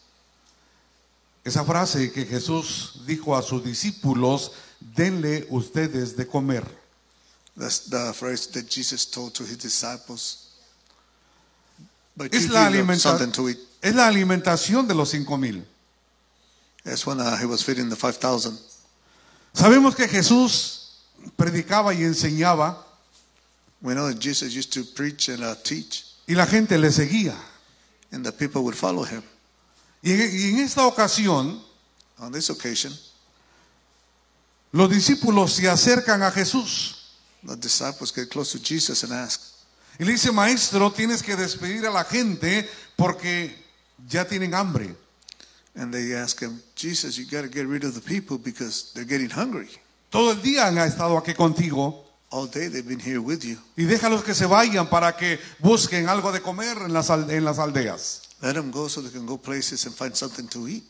[1.45, 6.65] Esa frase que Jesús dijo a sus discípulos, denle ustedes de comer.
[7.57, 10.49] That's the phrase that Jesus told to his disciples.
[12.17, 13.59] But Es la, something to eat.
[13.83, 15.65] es la alimentación de los cinco mil.
[16.85, 18.59] That's when uh, he was feeding the 5,000.
[19.55, 20.99] Sabemos que Jesús
[21.37, 22.77] predicaba y enseñaba
[23.83, 27.35] We know that Jesus used to preach and uh, teach, y la gente le seguía.
[28.13, 29.23] and the people would follow him.
[30.03, 31.61] Y en, y en esta ocasión,
[32.19, 32.93] On this occasion,
[34.73, 37.02] los discípulos se acercan a Jesús
[37.45, 39.41] the disciples get close to Jesus and ask,
[39.99, 43.55] y le dice, maestro, tienes que despedir a la gente porque
[44.09, 44.95] ya tienen hambre.
[45.75, 49.05] and they ask him, Jesus, you got to get rid of the people because they're
[49.07, 49.69] getting hungry.
[50.11, 53.59] Todo el día han estado aquí contigo All day they've been here with you.
[53.77, 57.59] y déjalos que se vayan para que busquen algo de comer en las, en las
[57.59, 58.23] aldeas.
[58.41, 60.85] Let them go so they can go places and find something to eat.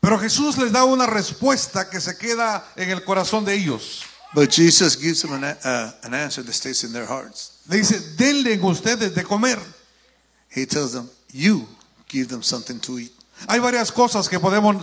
[0.00, 4.02] Pero Jesús les da una respuesta que se queda en el corazón de ellos.
[4.34, 7.60] But Jesus gives them an, uh, an answer that stays in their hearts.
[7.68, 9.58] Le dice, denle ustedes de comer.
[10.50, 11.66] He tells them, You
[12.08, 13.12] give them something to eat.
[13.48, 14.76] Hay varias cosas que podemos,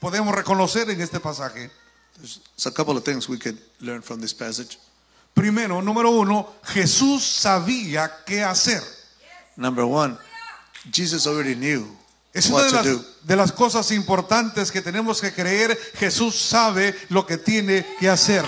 [0.00, 1.70] podemos reconocer en este pasaje.
[2.16, 4.78] There's a couple of things we could learn from this passage.
[5.34, 8.82] Primero, número uno, Jesús sabía qué hacer.
[9.56, 10.16] Number one,
[10.90, 11.86] Jesus already knew
[12.32, 15.78] Es una what de las, de las cosas importantes que tenemos que creer.
[15.94, 18.44] Jesús sabe lo que tiene que hacer.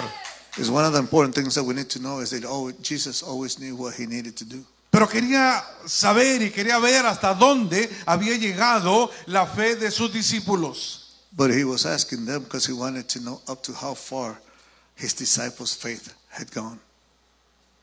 [0.59, 3.23] Is one of the important things that we need to know is that oh, Jesus
[3.23, 4.64] always knew what he needed to do.
[4.90, 11.05] Pero quería saber y quería ver hasta dónde había llegado la fe de sus discípulos.
[11.37, 14.40] But he was asking them because he wanted to know up to how far
[14.97, 16.81] his disciples' faith had gone.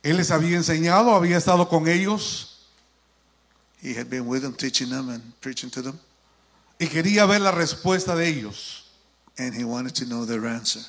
[0.04, 2.52] Él les había enseñado, había estado con ellos
[3.82, 6.00] He had been with them, teaching them and preaching to them,
[6.80, 8.82] y quería ver la respuesta de ellos.
[9.38, 10.82] and he wanted to know their answer.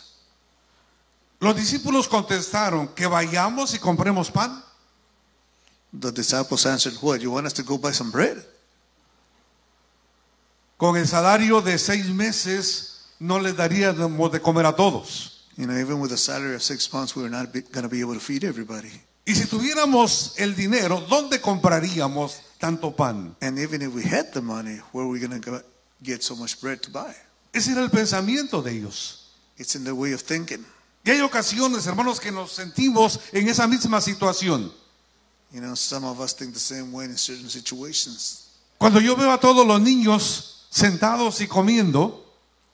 [1.40, 4.62] Los discípulos contestaron que vayamos y compremos pan.
[5.99, 7.20] The disciples answered, What?
[7.20, 8.44] You want us to go buy some bread?
[10.77, 15.44] Con el salario de seis meses no les daríamos de comer a todos.
[15.57, 18.01] You know, even with a salary of six months, we were not going to be
[18.01, 18.90] able to feed everybody.
[19.27, 23.35] Y si tuviéramos el dinero, ¿dónde compraríamos tanto pan?
[23.40, 25.64] And even if we had the money, where are we going to
[26.03, 27.14] get so much bread to buy?
[27.53, 29.33] Ese era el pensamiento de ellos.
[29.57, 30.64] It's in the way of thinking.
[31.07, 34.73] Y hay ocasiones, hermanos, que nos sentimos en esa misma situación.
[35.53, 38.49] You know, some of us think the same way in certain situations.
[38.77, 42.25] Cuando yo veo a todos los niños sentados y comiendo,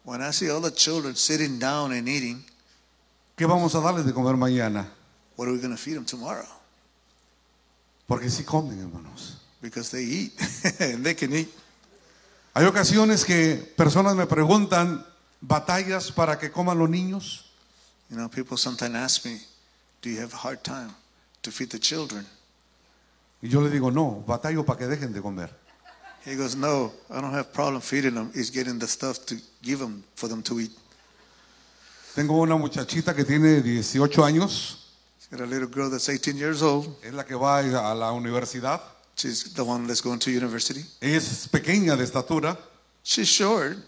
[0.05, 2.43] When I see all the children sitting down and eating,
[3.37, 4.91] ¿qué vamos a darles de comer mañana?
[5.37, 6.49] what are we going to feed them tomorrow?
[8.09, 9.37] Porque sí comen, hermanos.
[9.61, 10.33] Because they eat
[10.81, 11.49] and they can eat.
[12.55, 15.05] Hay ocasiones que personas me preguntan,
[15.43, 17.52] ¿batallas para que coman los niños?
[18.13, 19.39] You know, people sometimes ask me,
[20.03, 20.91] Do you have a hard time
[21.43, 22.27] to feed the children?
[23.43, 25.49] Y yo le digo, no, batallo para que dejen de comer.
[26.27, 28.31] He goes, No, I don't have problem feeding them.
[28.35, 30.73] It's getting the stuff to give them for them to eat.
[32.15, 34.77] Tengo una muchachita que tiene 18 años,
[35.19, 36.95] He's got a little girl that's 18 years old.
[37.03, 38.79] es la que va a la universidad.
[39.17, 40.85] She's the one that's going to university.
[41.01, 42.59] Ella es pequeña de estatura,
[43.03, 43.79] She's short,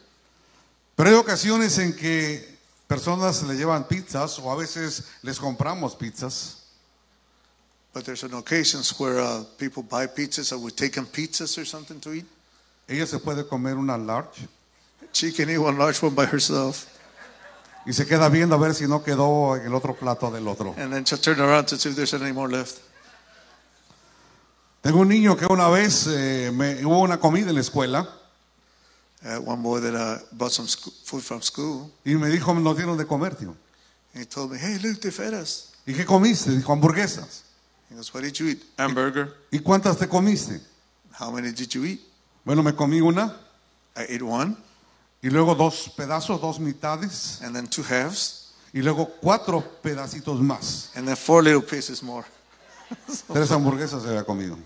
[0.96, 2.53] pero hay ocasiones en que
[2.86, 6.60] personas le llevan pizzas o a veces les compramos pizzas.
[7.92, 11.64] but there's an occasions where uh, people buy pizzas or we take them pizzas or
[11.64, 12.26] something to eat.
[12.88, 14.48] Ella se puede comer una large
[15.12, 16.88] She can eat one large one by herself.
[17.86, 20.74] y se queda viendo a ver si no quedó en el otro plato del otro.
[20.76, 22.80] And then she'll turn around to see if there's any more left.
[24.82, 28.06] Tengo un niño que una vez eh, me, hubo una comida en la escuela
[29.24, 32.98] Uh, one boy that uh, bought some food from school, y me dijo, nos dieron
[32.98, 33.54] de comer, tío.
[34.12, 35.72] and he told me, Hey, look, they fed us.
[35.86, 36.50] ¿Y qué comiste?
[36.50, 37.42] Dijo, hamburguesas.
[37.88, 38.58] He goes, What did you eat?
[38.78, 39.32] Hamburger.
[39.50, 40.60] ¿Y cuántas te comiste?
[41.18, 42.00] How many did you eat?
[42.44, 43.34] Bueno, me comí una
[43.96, 44.56] I ate one,
[45.22, 50.90] y luego dos pedazos, dos mitades and then two halves, y luego cuatro pedacitos más.
[50.96, 52.24] and then four little pieces more.
[53.32, 54.58] Tres hamburguesas había comido.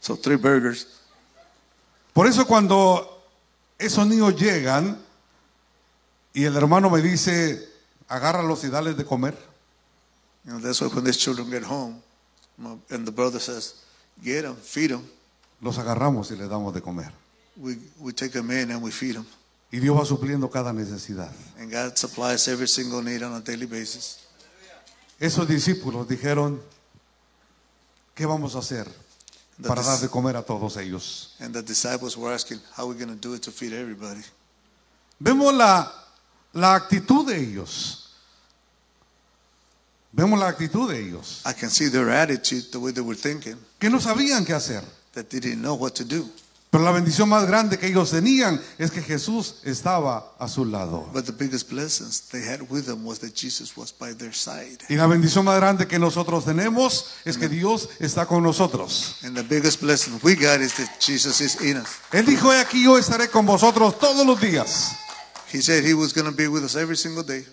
[0.00, 0.86] So three burgers.
[2.12, 3.13] Por eso cuando
[3.78, 4.98] esos niños llegan
[6.32, 7.68] y el hermano me dice,
[8.08, 9.36] agárralos y dales de comer,
[10.46, 12.02] You know, that's why when these children get home,
[12.90, 13.82] and the brother says,
[14.22, 15.02] Get them, feed them.
[15.60, 17.10] los agarramos y les damos de comer.
[17.56, 19.26] We, we take them in and we feed them.
[19.72, 21.32] Y Dios va supliendo cada necesidad.
[21.58, 24.20] And God supplies every single need on a daily basis.
[25.18, 26.60] Esos discípulos dijeron,
[28.14, 28.86] ¿qué vamos a hacer
[29.62, 31.34] para dar de comer a todos ellos?
[31.40, 34.22] And the disciples were asking, How are we going to do it to feed everybody?
[35.20, 35.90] Vemos la,
[36.52, 38.00] la actitud de ellos.
[40.12, 43.56] Vemos la actitud de ellos, I can see their attitude, the way they were thinking,
[43.80, 44.82] que no sabían qué hacer.
[45.14, 46.28] that they didn't know what to do.
[46.74, 51.08] Pero la bendición más grande que ellos tenían es que Jesús estaba a su lado.
[51.12, 54.78] But the biggest blessings they had with them was that Jesus was by their side.
[54.88, 59.18] Y la bendición más grande que nosotros tenemos es que Dios está con nosotros.
[59.22, 61.86] And the biggest blessing we got is that Jesus is in us.
[62.10, 64.96] Él dijo, "He aquí yo estaré con vosotros todos los días.
[65.52, 67.46] He said he was going to be with us every single day.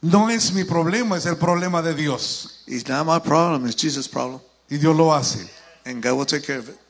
[0.00, 2.62] No es mi problema, es el problema de Dios.
[2.68, 4.40] It's not my problem, it's Jesus' problem.
[4.70, 5.40] Y Dios lo hace.
[5.84, 6.83] And God will take care of it.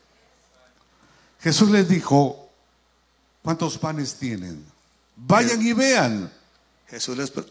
[1.45, 2.51] Jesús les dijo,
[3.43, 4.65] ¿cuántos panes tienen?
[5.15, 6.31] Vayan y vean.
[6.91, 7.47] Jesus, let's put,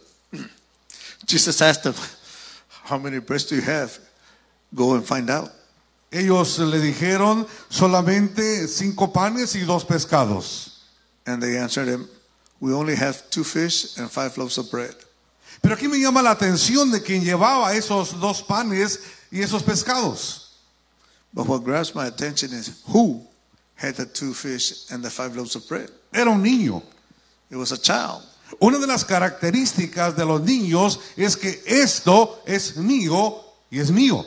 [1.27, 1.93] Jesus asked them,
[2.85, 3.99] How many breasts do you have?
[4.73, 5.51] Go and find out.
[6.11, 10.81] Ellos le dijeron solamente cinco panes y dos pescados.
[11.27, 12.09] And they answered him,
[12.59, 14.95] We only have two fish and five loaves of bread.
[15.61, 18.99] Pero aquí me llama la atención de quien llevaba esos dos panes
[19.31, 20.49] y esos pescados.
[21.31, 23.27] But what grabs my attention is who
[23.75, 25.89] had the two fish and the five loaves of bread?
[26.13, 26.81] Era un niño.
[27.49, 28.23] It was a child.
[28.61, 34.25] Una de las características de los niños es que esto es mío y es mío.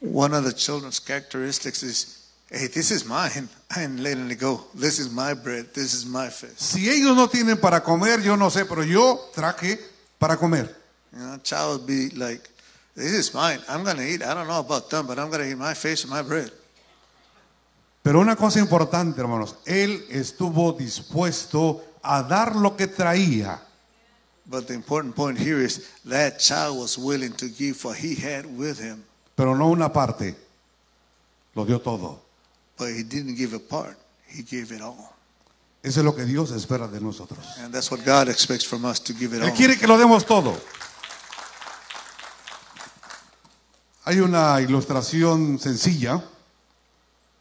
[0.00, 2.20] One of the children's characteristics is,
[2.50, 3.48] Hey, this is mine.
[3.74, 4.60] I ain't letting it go.
[4.74, 5.72] This is my bread.
[5.74, 6.58] This is my fish.
[6.58, 9.78] Si ellos no tienen para comer, yo no sé, pero yo traje
[10.18, 10.68] para comer.
[11.12, 12.50] You know, a child would be like,
[12.94, 13.58] This is mine.
[13.68, 14.22] I'm going to eat.
[14.22, 16.50] I don't know about them, but I'm going to eat my fish and my bread.
[18.04, 23.62] Pero una cosa importante, hermanos, él estuvo dispuesto a dar lo que traía.
[24.44, 28.44] But the important point here is that child was willing to give what he had
[28.44, 29.02] with him.
[29.34, 30.36] pero no una parte.
[31.54, 32.20] Lo dio todo.
[32.76, 33.96] But he didn't give a part,
[34.26, 35.14] he gave it all.
[35.82, 37.38] Eso es lo que Dios espera de nosotros.
[37.60, 39.56] And that's what God expects from us to give it Él all.
[39.56, 40.54] quiere que lo demos todo.
[44.04, 46.22] Hay una ilustración sencilla,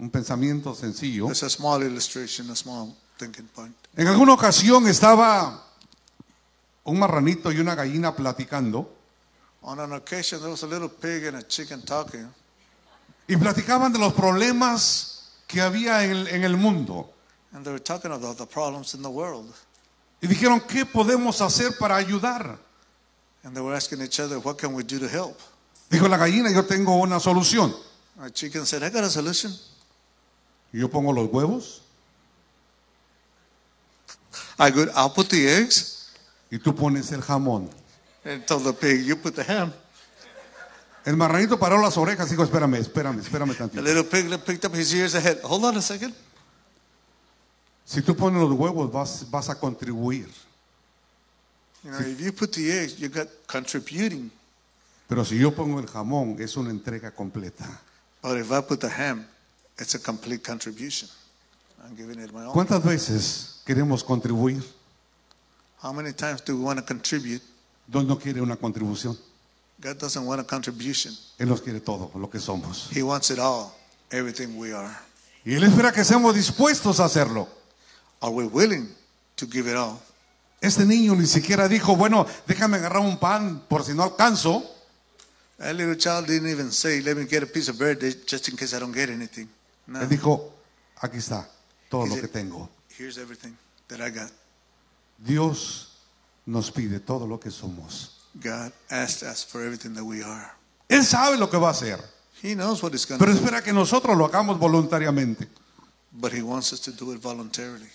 [0.03, 1.29] un pensamiento sencillo.
[1.29, 3.73] It's a small illustration, a small thinking point.
[3.95, 5.63] En alguna ocasión estaba
[6.83, 8.89] un marranito y una gallina platicando
[9.61, 12.27] On an occasion, there was a little pig and a chicken talking,
[13.29, 17.09] y platicaban de los problemas que había en el, en el mundo.
[17.53, 19.53] and they were talking about the problems in the world.
[20.21, 22.57] Y dijeron, ¿qué podemos hacer para ayudar?
[23.45, 25.39] And they were asking each other, What can we do to help?
[25.89, 27.73] Dijo la gallina, yo tengo una solución.
[28.19, 29.53] A chicken said, I got a solution.
[30.73, 31.81] Yo pongo los huevos
[34.59, 36.11] I go, I'll put the eggs.
[36.51, 37.69] y tú pones el jamón.
[38.25, 39.73] And told the pig, You put the ham.
[41.05, 43.81] El marranito paró las orejas y dijo, espérame, espérame, espérame The tantito.
[43.81, 45.39] little pig picked up his ears ahead.
[45.43, 46.13] Hold on a second.
[47.85, 50.29] Si tú pones los huevos vas, vas a contribuir.
[51.83, 54.31] You know, if you put the eggs, you got contributing.
[55.09, 57.65] Pero si yo pongo el jamón es una entrega completa.
[58.21, 59.25] But if I put the ham,
[59.79, 61.09] it's a complete contribution.
[61.83, 62.53] I'm giving it my all.
[62.53, 64.61] ¿Cuántas veces queremos contribuir?
[65.81, 67.41] How many times do we want to contribute?
[67.87, 69.17] Dios no quiere una contribución.
[69.81, 71.13] God doesn't want a contribution.
[71.37, 72.89] Él nos quiere todo, lo que somos.
[72.95, 73.73] He wants it all,
[74.11, 74.95] everything we are.
[75.43, 77.49] Y Él espera que seamos dispuestos a hacerlo.
[78.21, 78.87] Are we willing
[79.35, 79.99] to give it all?
[80.61, 84.63] Este niño ni siquiera dijo, bueno, déjame agarrar un pan por si no alcanzo.
[85.57, 88.55] That little child didn't even say, Let me get a piece of bread just in
[88.55, 89.49] case I don't get anything.
[89.87, 90.01] No.
[90.01, 90.53] Él dijo,
[90.97, 91.49] aquí está
[91.89, 92.69] todo He lo said, que tengo.
[92.97, 93.55] Here's everything
[93.87, 94.31] that I got.
[95.17, 95.97] Dios
[96.45, 98.19] nos pide todo lo que somos.
[98.35, 100.51] God asked us for everything that we are.
[100.89, 101.99] Él sabe lo que va a hacer,
[102.41, 105.47] He knows what pero do, espera que nosotros lo hagamos voluntariamente.
[106.11, 107.89] but He wants us to do it voluntarily.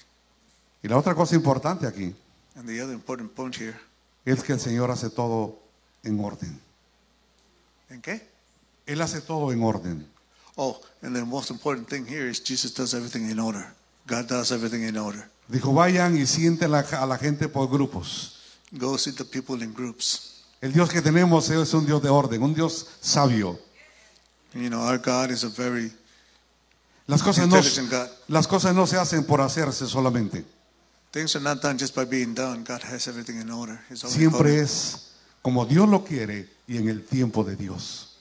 [0.83, 2.15] Y la otra cosa importante aquí
[2.55, 3.77] And the other important point here,
[4.25, 5.59] es que el Señor hace todo
[6.03, 6.61] en orden.
[7.91, 8.27] ¿en qué?
[8.87, 10.07] Él hace todo en orden.
[10.61, 13.73] Oh, and the most important thing here is Jesus does everything in order.
[14.09, 15.31] God does everything in order.
[15.49, 18.35] Dijo, vayan y sienten a la gente por grupos.
[18.73, 20.43] Go see the people in groups.
[20.61, 23.57] El Dios que tenemos es un Dios de orden, un Dios sabio.
[24.53, 25.93] You know, our God is a very
[27.07, 27.57] Las cosas no,
[27.89, 28.09] God.
[28.27, 30.45] las cosas no se hacen por hacerse solamente.
[31.13, 32.65] Things are not done just by being done.
[32.65, 33.79] God has everything in order.
[33.91, 38.17] Already Siempre es como Dios lo quiere y en el tiempo de Dios.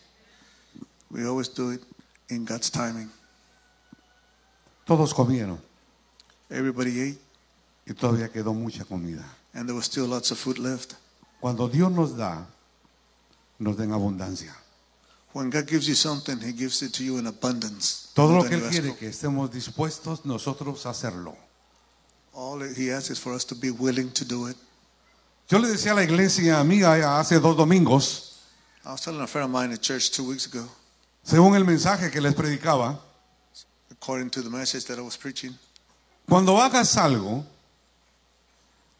[1.09, 1.81] We always do it
[2.29, 3.09] in God's timing.
[4.85, 5.59] Todos comieron
[6.49, 7.19] Everybody ate,
[7.85, 9.23] y todavía quedó mucha comida.
[9.53, 10.95] and there was still lots of food left.
[11.41, 12.45] Cuando Dios nos da,
[13.59, 14.53] nos da en abundancia.
[15.33, 18.09] When God gives you something, He gives it to you in abundance.
[18.15, 21.35] Todo lo que Él quiere que estemos dispuestos nosotros a hacerlo.
[22.33, 24.55] All He asks is for us to be willing to do it.
[25.49, 28.41] Yo le decía a la iglesia amiga hace dos domingos,
[28.85, 30.65] I was telling a friend of mine at church two weeks ago,
[31.27, 32.99] según el mensaje que les predicaba,
[33.91, 35.53] according to the message that I was preaching,
[36.29, 37.43] cuando hagas algo,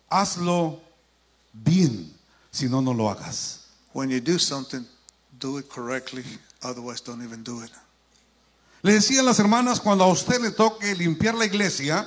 [0.09, 0.79] hazlo
[1.53, 2.11] bien,
[2.51, 3.59] si no, no lo hagas.
[3.93, 4.85] when you do something,
[5.39, 6.23] do it correctly.
[6.63, 7.71] Otherwise, don't even do it.
[8.83, 12.05] Le decía a las hermanas, cuando a usted le toque limpiar la iglesia,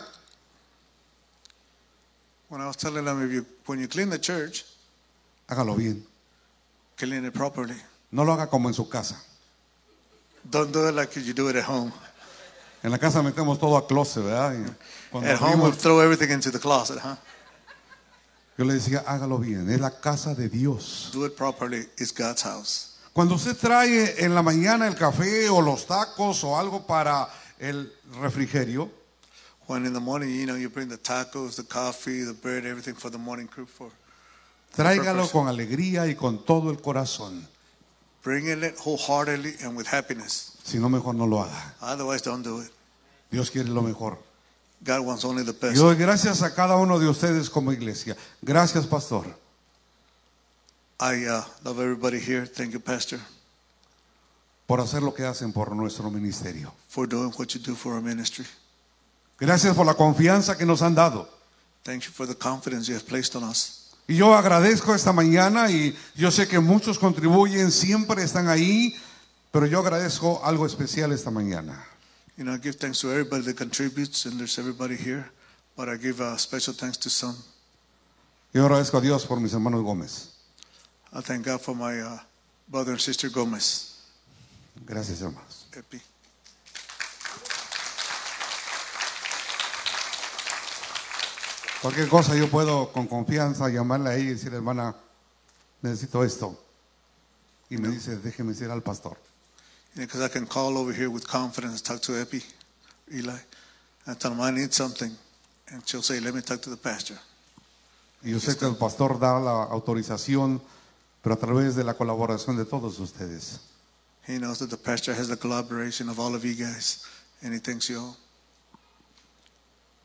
[2.48, 4.64] When I was telling them, if you, when you clean the church,
[5.48, 6.04] hágalo bien.
[6.96, 7.76] clean it properly.
[8.10, 9.16] No lo haga como en su casa.
[10.49, 11.93] Don't do it like you do it at home.
[12.82, 14.55] En la casa metemos todo a closet, ¿verdad?
[14.55, 14.64] Y
[15.11, 17.16] cuando At home, we abrimos- throw everything into the closet, huh?
[18.57, 19.68] yo le decía, hágalo bien.
[19.70, 21.11] Es la casa de Dios.
[21.12, 21.88] Do it properly.
[21.99, 22.86] It's God's house.
[23.12, 27.28] Cuando usted trae en la mañana el café o los tacos o algo para
[27.59, 28.91] el refrigerio,
[29.66, 32.95] When in the morning, you know, you bring the tacos, the coffee, the bread, everything
[32.95, 33.91] for the morning crew for.
[34.74, 37.47] tráigalo con alegría y con todo el corazón.
[38.22, 40.56] Bringing it wholeheartedly and with happiness.
[40.62, 41.74] Si no, mejor no lo haga.
[41.80, 42.70] Otherwise, don't do it.
[43.30, 44.18] Dios quiere lo mejor.
[44.82, 45.76] God wants only the best.
[45.76, 48.16] Y doy gracias a cada uno de ustedes como iglesia.
[48.42, 49.24] Gracias, pastor.
[51.00, 52.46] I uh, love everybody here.
[52.46, 53.18] Thank you, Pastor,
[54.66, 56.72] por hacer lo que hacen por nuestro ministerio.
[56.88, 58.44] for doing what you do for our ministry.
[59.38, 61.26] Gracias por la confianza que nos han dado.
[61.84, 63.80] Thank you for the confidence you have placed on us.
[64.09, 68.96] Y yo agradezco esta mañana y yo sé que muchos contribuyen, siempre están ahí,
[69.53, 71.86] pero yo agradezco algo especial esta mañana.
[72.36, 75.30] You know, I give thanks to everybody that contributes, and there's everybody here.
[75.76, 77.36] But I give uh, special thanks to some.
[78.53, 80.30] Yo agradezco a Dios por mis hermanos Gómez.
[81.12, 82.18] I thank God for my uh,
[82.68, 84.01] brother and sister Gomez.
[84.86, 85.66] Gracias, hermanos.
[85.76, 86.01] Epi.
[91.83, 94.95] Cualquier cosa yo puedo con confianza llamarle a ella y decir, hermana,
[95.81, 96.59] necesito esto.
[97.70, 99.16] Y me dice, déjeme decir al pastor.
[99.95, 102.43] Because I can call over here with confidence, talk to Epi,
[103.12, 103.39] Eli,
[104.07, 105.11] and tell him I need something.
[105.72, 107.18] And she'll say, let me talk to the pastor.
[108.22, 110.61] Y yo sé que el pastor da la autorización,
[111.22, 113.61] pero a través de la colaboración de todos ustedes.
[114.26, 117.07] He knows that the pastor has the collaboration of all of you guys,
[117.43, 118.16] and he thanks you all.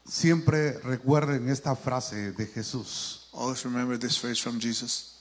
[0.08, 3.28] Siempre recuerden esta frase de Jesús.
[3.34, 5.16] Always remember this phrase from Jesus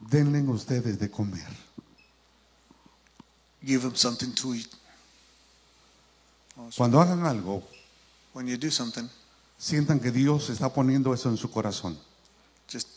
[0.00, 1.46] Denle ustedes de comer.
[3.64, 4.68] give him something to eat.
[6.76, 7.62] Cuando hagan algo,
[8.34, 9.08] When you do something,
[9.58, 11.98] sientan que Dios está poniendo eso en su corazón.
[12.68, 12.88] just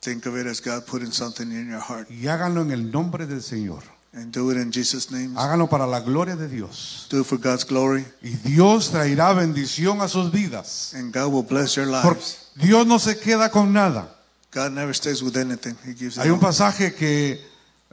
[0.00, 3.26] think of it as God putting something in your heart Y háganlo en el nombre
[3.26, 3.82] del Señor.
[4.14, 5.34] And do it in Jesus' name.
[5.36, 7.06] Háganlo para la gloria de Dios.
[7.10, 10.92] Do it for God's glory, Y Dios traerá bendición a sus vidas.
[10.94, 12.38] and God will bless your Porque lives.
[12.56, 14.08] Dios no se queda con nada.
[14.52, 17.40] God never stays with anything, He gives it Hay un pasaje que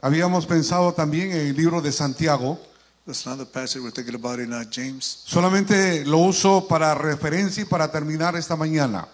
[0.02, 2.58] habíamos pensado también en el libro de Santiago.
[3.06, 5.22] That's another passage we're thinking about in uh, James.
[5.24, 9.08] Solamente lo uso para referencia y para terminar esta mañana.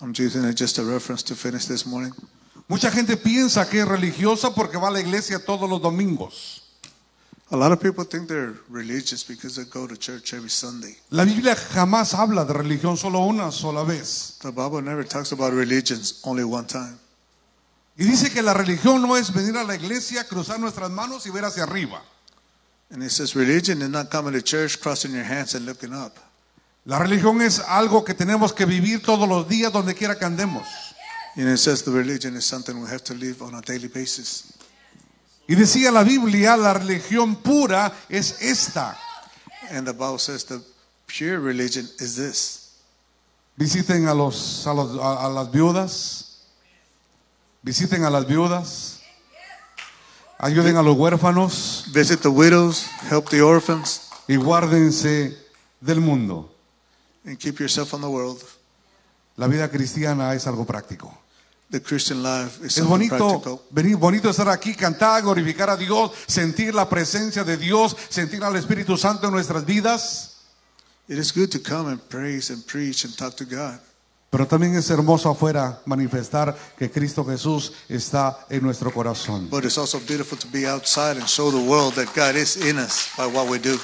[0.00, 2.12] I'm using it just a reference to finish this morning.
[2.68, 6.62] Mucha gente piensa que es religiosa porque va a la iglesia todos los domingos.
[7.50, 10.96] A lot of people think they're religious because they go to church every Sunday.
[11.10, 14.38] La Biblia jamás habla de religión solo una sola vez.
[14.40, 16.96] The Bible never talks about religions only one time.
[17.98, 21.30] Y dice que la religión no es venir a la iglesia, cruzar nuestras manos y
[21.30, 22.02] ver hacia arriba.
[22.90, 26.16] And it says religion is not coming to church, crossing your hands and looking up.
[26.86, 30.66] La religión es algo que tenemos que vivir todos los días donde quiera que andemos.
[31.36, 34.52] Know, it says the religion is something we have to live on a daily basis.
[35.48, 38.96] Y decía la Biblia, la religión pura es esta.
[39.70, 40.60] And the Bible says the
[41.06, 42.58] pure religion is this.
[43.58, 46.38] Visiten a, los, a, los- a- a las viudas.
[47.62, 49.00] Visiten a las viudas.
[50.38, 55.36] Ayuden a los huérfanos Visit the widows, help the orphans, y guárdense
[55.80, 56.50] del mundo.
[57.24, 58.42] and keep yourself from the world.
[59.36, 61.16] La vida cristiana es algo práctico.
[61.72, 66.74] The Christian life is Es bonito, venir, bonito estar aquí, cantar, glorificar a Dios, sentir
[66.74, 70.36] la presencia de Dios, sentir al Espíritu Santo en nuestras vidas.
[71.08, 73.80] It is good to come and praise and preach and talk to God.
[74.28, 79.48] Pero también es hermoso afuera manifestar que Cristo Jesús está en nuestro corazón.
[79.48, 82.78] But it's also beautiful to be outside and show the world that God is in
[82.78, 83.80] us by what we do.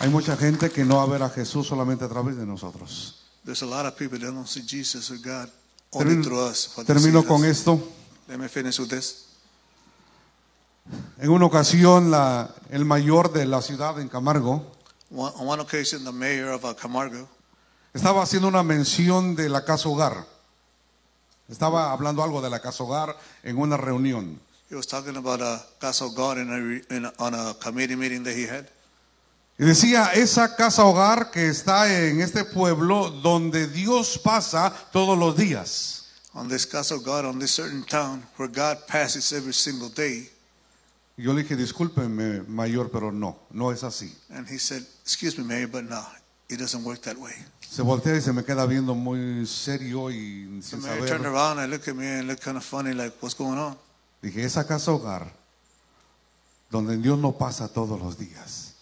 [0.00, 3.14] Hay mucha gente que no va a ver a Jesús solamente a través de nosotros.
[3.44, 5.48] There's a lot of people that don't see Jesus or God
[5.90, 6.52] Termino,
[6.86, 7.80] termino con esto.
[8.28, 9.26] Let me finish with this.
[11.18, 14.72] En una ocasión, la- el mayor de la ciudad en Camargo
[15.10, 17.28] One, on one occasion, the mayor of uh, Camargo
[17.94, 20.26] estaba haciendo una mención de la casa hogar.
[21.48, 24.40] Estaba hablando algo de la casa hogar en una reunión.
[24.68, 27.94] he was talking about a casa of God in a, in a, on a committee
[27.96, 28.66] meeting that he had.
[29.58, 35.34] Y decía, esa casa hogar que está en este pueblo donde Dios pasa todos los
[35.36, 36.02] días.
[36.34, 40.30] On this casa of God, on this certain town where God passes every single day.
[41.16, 44.12] Yo le dije, discúlpeme, mayor, pero no, no es así.
[44.28, 46.04] And he said, Excuse me, Mayor, but no,
[46.50, 47.32] it doesn't work that way.
[47.66, 51.70] Se voltea y se me queda viendo muy serio y The sin turned around and
[51.70, 53.78] looked at me and looked kind of funny, like, What's going on?
[54.20, 55.32] Dije, esa casa hogar
[56.70, 58.75] donde Dios no pasa todos los días.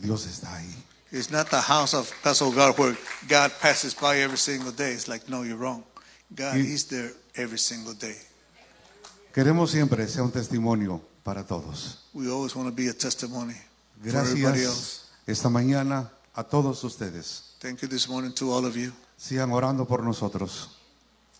[0.00, 0.74] Dios está ahí.
[1.12, 2.96] It's not the house of Casa of God where
[3.28, 4.92] God passes by every single day.
[4.92, 5.84] It's like, No, you're wrong.
[6.34, 8.16] God, Y- He's there every single day.
[9.34, 11.98] Queremos siempre ser un testimonio para todos.
[12.14, 13.54] We always want to be a testimony
[14.02, 14.64] for everybody else.
[14.64, 17.54] Gracias esta mañana a todos ustedes.
[17.60, 18.92] Thank you this morning to all of you.
[19.18, 20.68] Sigan orando por nosotros.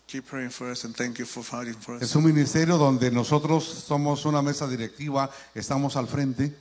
[0.07, 2.15] Keep praying for us and thank you for fighting for Es us.
[2.15, 6.55] un ministerio donde nosotros somos una mesa directiva, estamos al frente,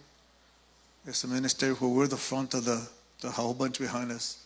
[1.07, 2.81] It's a ministry where we're the front of the,
[3.21, 4.39] the whole bunch behind us,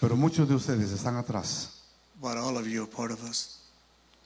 [0.00, 1.68] pero muchos de ustedes están atrás.
[2.20, 3.58] but all of you are part of us.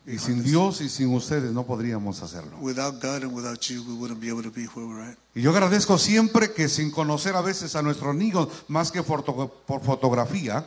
[0.09, 2.57] Y sin Dios y sin ustedes no podríamos hacerlo.
[2.61, 5.17] Without God and without you, we wouldn't be able to be where we're at.
[5.35, 9.49] Y yo agradezco siempre que sin conocer a veces a nuestros niños más que foto-
[9.67, 10.65] por fotografía,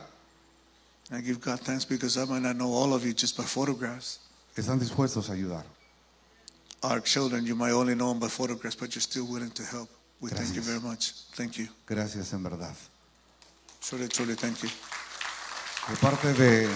[1.10, 4.20] I give God thanks because I might not know all of you just by photographs.
[4.56, 5.64] están dispuestos a ayudar.
[6.82, 9.88] Our children, you might only know them by photographs, but you're still willing to help.
[10.20, 10.66] We thank you Gracias.
[10.66, 11.12] very much.
[11.34, 11.68] Thank you.
[11.86, 12.74] Gracias en verdad.
[13.80, 14.68] Truly, truly, thank you.
[15.88, 16.68] De parte de,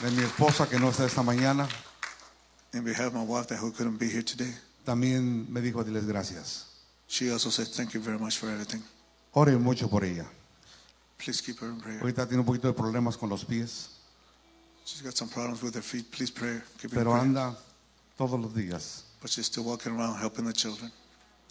[0.00, 1.66] de mi esposa que no está esta mañana,
[2.74, 4.52] In behalf of my wife that who couldn't be here today,
[4.84, 6.66] también me dijo, diles gracias.
[7.06, 8.82] She also said, Thank you very much for everything.
[9.32, 10.26] Ore mucho por ella.
[11.16, 11.98] Please keep her in prayer.
[12.00, 13.88] Ahorita tiene un poquito de problemas con los pies,
[14.84, 16.10] She's got some problems with her feet.
[16.10, 16.60] Please pray.
[16.78, 17.22] Keep her in pero prayer.
[17.24, 17.56] anda
[18.18, 19.04] todos los días.
[19.22, 20.92] But she's still walking around helping the children.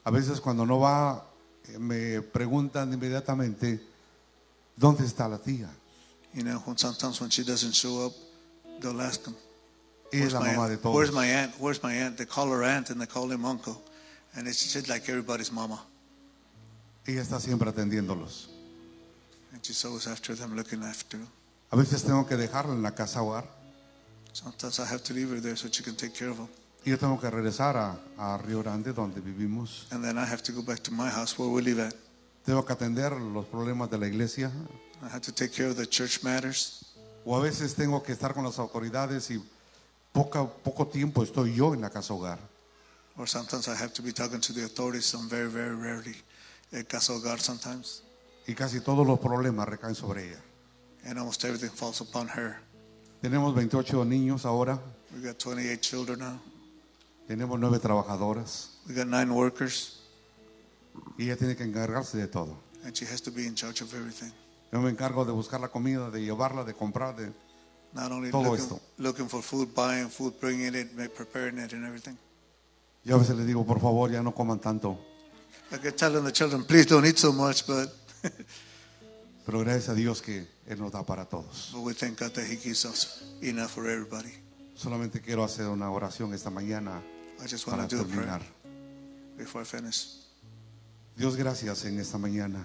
[0.08, 1.22] A veces cuando no va,
[1.68, 3.86] eh, me preguntan inmediatamente,
[4.78, 5.70] ¿dónde está la tía?
[6.34, 8.14] You know, when sometimes when she doesn't show up,
[8.80, 9.36] they'll ask them,
[10.14, 10.82] Where's la my, mamá de aunt?
[10.82, 10.96] todos.
[10.96, 11.54] Where's my aunt?
[11.60, 12.16] Where's my aunt?
[12.16, 13.82] They call her aunt and they call him uncle.
[14.34, 15.84] And it's just like everybody's mama.
[17.06, 18.48] Ella está siempre atendiéndolos.
[19.52, 21.28] And she's always after them, looking after them.
[21.70, 23.44] A veces tengo que dejarla en la casa hogar
[24.32, 26.48] Sometimes I have to leave her there so she can take care of them.
[26.88, 29.88] Y yo tengo que regresar a, a Río Grande, donde vivimos.
[29.92, 31.94] And then I have to go back to my house where we live at.
[32.46, 34.50] Tengo que atender los problemas de la iglesia
[35.04, 36.86] I have to take care of the church matters.
[37.26, 39.44] o a veces tengo que estar con las autoridades y
[40.14, 42.40] poca, poco tiempo estoy yo en la casa hogar.
[43.18, 45.06] Or sometimes I have to be talking to the authorities.
[45.06, 46.16] Some very, very rarely.
[46.72, 48.02] At Casa Hogar sometimes.
[48.48, 50.40] Y casi todos los problemas recaen sobre ella.
[51.04, 52.62] And almost everything falls upon her.
[53.22, 54.80] Tenemos 28 niños ahora,
[55.14, 56.40] We got 28 children now.
[57.28, 60.00] Tenemos 9 trabajadoras We got nine workers.
[61.18, 62.58] y ella tiene que encargarse de todo.
[62.84, 64.32] And she has to be in charge of everything.
[64.72, 67.32] Yo me encargo de buscar la comida, de llevarla, de comprar, de...
[67.94, 68.82] Not only Todo looking, esto.
[68.98, 72.18] looking for food, buying food, bringing it, ma- preparing it, and everything.
[73.04, 74.98] Yo a veces les digo, por favor, ya no coman tanto.
[75.72, 77.90] I kept telling the children, please don't eat so much, but,
[79.46, 81.72] Pero gracias a Dios que Él nos da para todos.
[81.74, 84.34] but we thank God that He gives us enough for everybody.
[84.76, 87.02] Solamente quiero hacer una oración esta mañana
[87.44, 88.40] I just para want to do a terminar.
[88.40, 88.52] prayer
[89.38, 90.08] before I finish.
[91.16, 92.64] Dios, gracias en esta mañana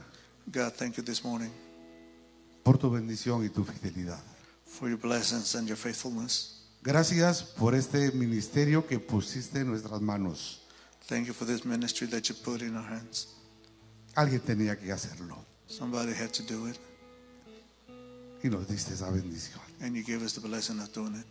[0.50, 1.50] God, thank you this morning
[2.62, 4.20] por tu bendición y tu fidelidad.
[4.66, 6.58] for your blessings and your faithfulness.
[6.82, 10.60] Gracias por este ministerio que pusiste en nuestras manos.
[11.06, 13.28] Thank you for this ministry that you put in our hands.
[14.14, 15.36] Alguien tenía que hacerlo
[15.68, 16.76] Somebody had to do it,
[18.42, 19.60] y nos diste esa bendición.
[19.80, 21.26] and you gave us the blessing of doing it.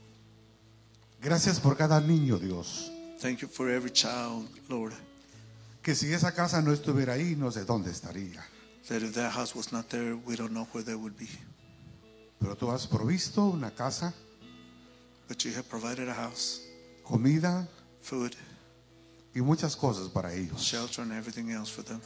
[1.21, 2.91] Gracias por cada niño, Dios.
[3.21, 4.93] Thank you for every child, Lord,
[5.83, 8.43] Que si esa casa no estuviera ahí, no sé dónde estaría.
[8.89, 11.29] that if that house was not there, we don't know where they would be.
[12.39, 14.13] Pero tú has provisto una casa,
[15.27, 16.61] But you have provided a house,
[17.03, 17.67] comida
[18.01, 18.33] food,
[19.33, 20.59] y muchas cosas para ellos.
[20.61, 22.01] shelter, and everything else for them.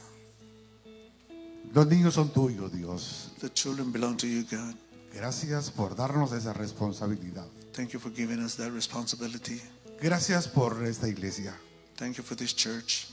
[1.74, 3.32] Los niños son tuyos, Dios.
[3.40, 4.74] The children belong to you, God.
[5.12, 7.46] Gracias por darnos esa responsabilidad.
[7.72, 9.60] Thank you for giving us that responsibility.
[10.00, 11.54] Gracias por esta iglesia.
[11.96, 13.06] Thank you for this church,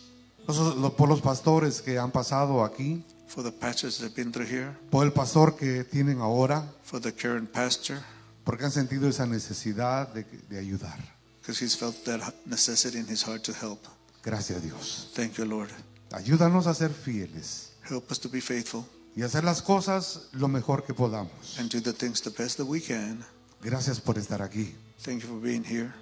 [0.97, 4.75] por los pastores que han pasado aquí, for the pastors that have been through here,
[4.91, 7.99] por el pastor que tienen ahora, for the current pastor,
[8.43, 10.99] porque han sentido esa necesidad de, de ayudar.
[11.41, 13.79] because he's felt that necessity in his heart to help.
[14.23, 15.09] Gracias Dios.
[15.13, 15.69] Thank you, Lord.
[16.11, 20.83] Ayúdanos a ser fieles Help us to be faithful y hacer las cosas lo mejor
[20.85, 21.57] que podamos.
[21.59, 23.23] and do the things the best that we can.
[23.61, 24.75] Gracias por estar aquí.
[25.03, 25.93] Thank you for being here.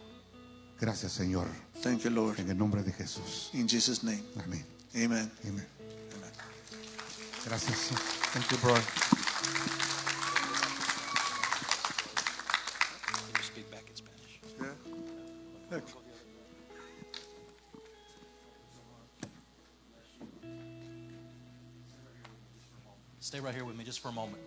[0.81, 1.45] Gracias Señor.
[1.83, 2.39] Thank you, Lord.
[2.39, 3.51] En el nombre de Jesús.
[3.53, 4.65] In Jesus' name, Amén.
[4.95, 5.31] amen.
[5.47, 5.67] Amén.
[7.45, 7.91] Gracias.
[8.33, 8.81] Thank you, brother.
[13.37, 14.39] you speak back in Spanish?
[14.59, 14.73] Yeah.
[15.71, 15.83] Look.
[23.19, 24.41] Stay right here with me just for a moment.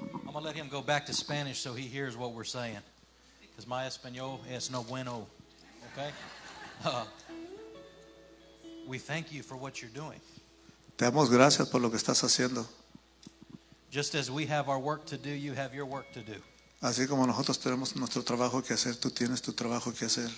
[0.00, 2.78] I'm going to let him go back to Spanish so he hears what we're saying.
[3.56, 5.26] Because my Espanol es no bueno.
[5.92, 6.10] Okay?
[6.84, 7.06] Uh,
[8.86, 10.20] we thank you for what you're doing.
[10.98, 12.66] Te damos gracias por lo que estás haciendo.
[13.90, 16.34] Just as we have our work to do, you have your work to do.
[16.82, 20.30] Así como nosotros tenemos nuestro trabajo que hacer, tú tienes tu trabajo que hacer.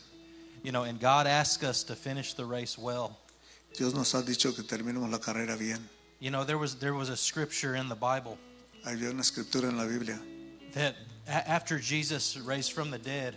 [0.62, 3.18] You know, and God asks us to finish the race well.
[3.76, 5.88] Dios nos ha dicho que terminemos la carrera bien.
[6.20, 8.38] You know, there was there was a scripture in the Bible
[8.84, 10.20] Hay una escritura en la Biblia.
[10.74, 10.94] that
[11.28, 13.34] after Jesus raised from the dead,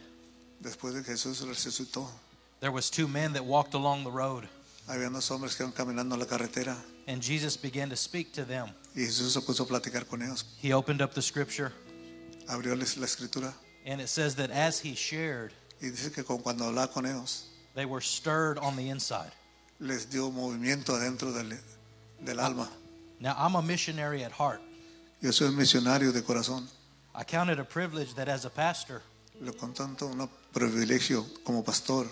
[0.61, 2.07] Después de Jesús resucitó,
[2.59, 4.47] there was two men that walked along the road,
[4.87, 6.75] había dos hombres que iban caminando la carretera
[7.07, 8.69] and Jesus began to speak to them.
[8.95, 10.45] y Jesús se puso a platicar con ellos.
[10.61, 11.71] He opened up the scripture,
[12.47, 13.53] Abrióles la escritura
[13.85, 17.47] and it says that as he shared, y dice que con- cuando hablaba con ellos,
[17.73, 19.31] they were stirred on the inside.
[19.79, 21.57] les dio movimiento adentro del,
[22.23, 22.69] del alma.
[23.19, 24.61] Now, I'm a missionary at heart.
[25.21, 26.67] Yo soy un misionario de corazón.
[27.15, 29.01] I count it a privilege that as a pastor,
[29.41, 32.05] Lo con tanto un privilegio como pastor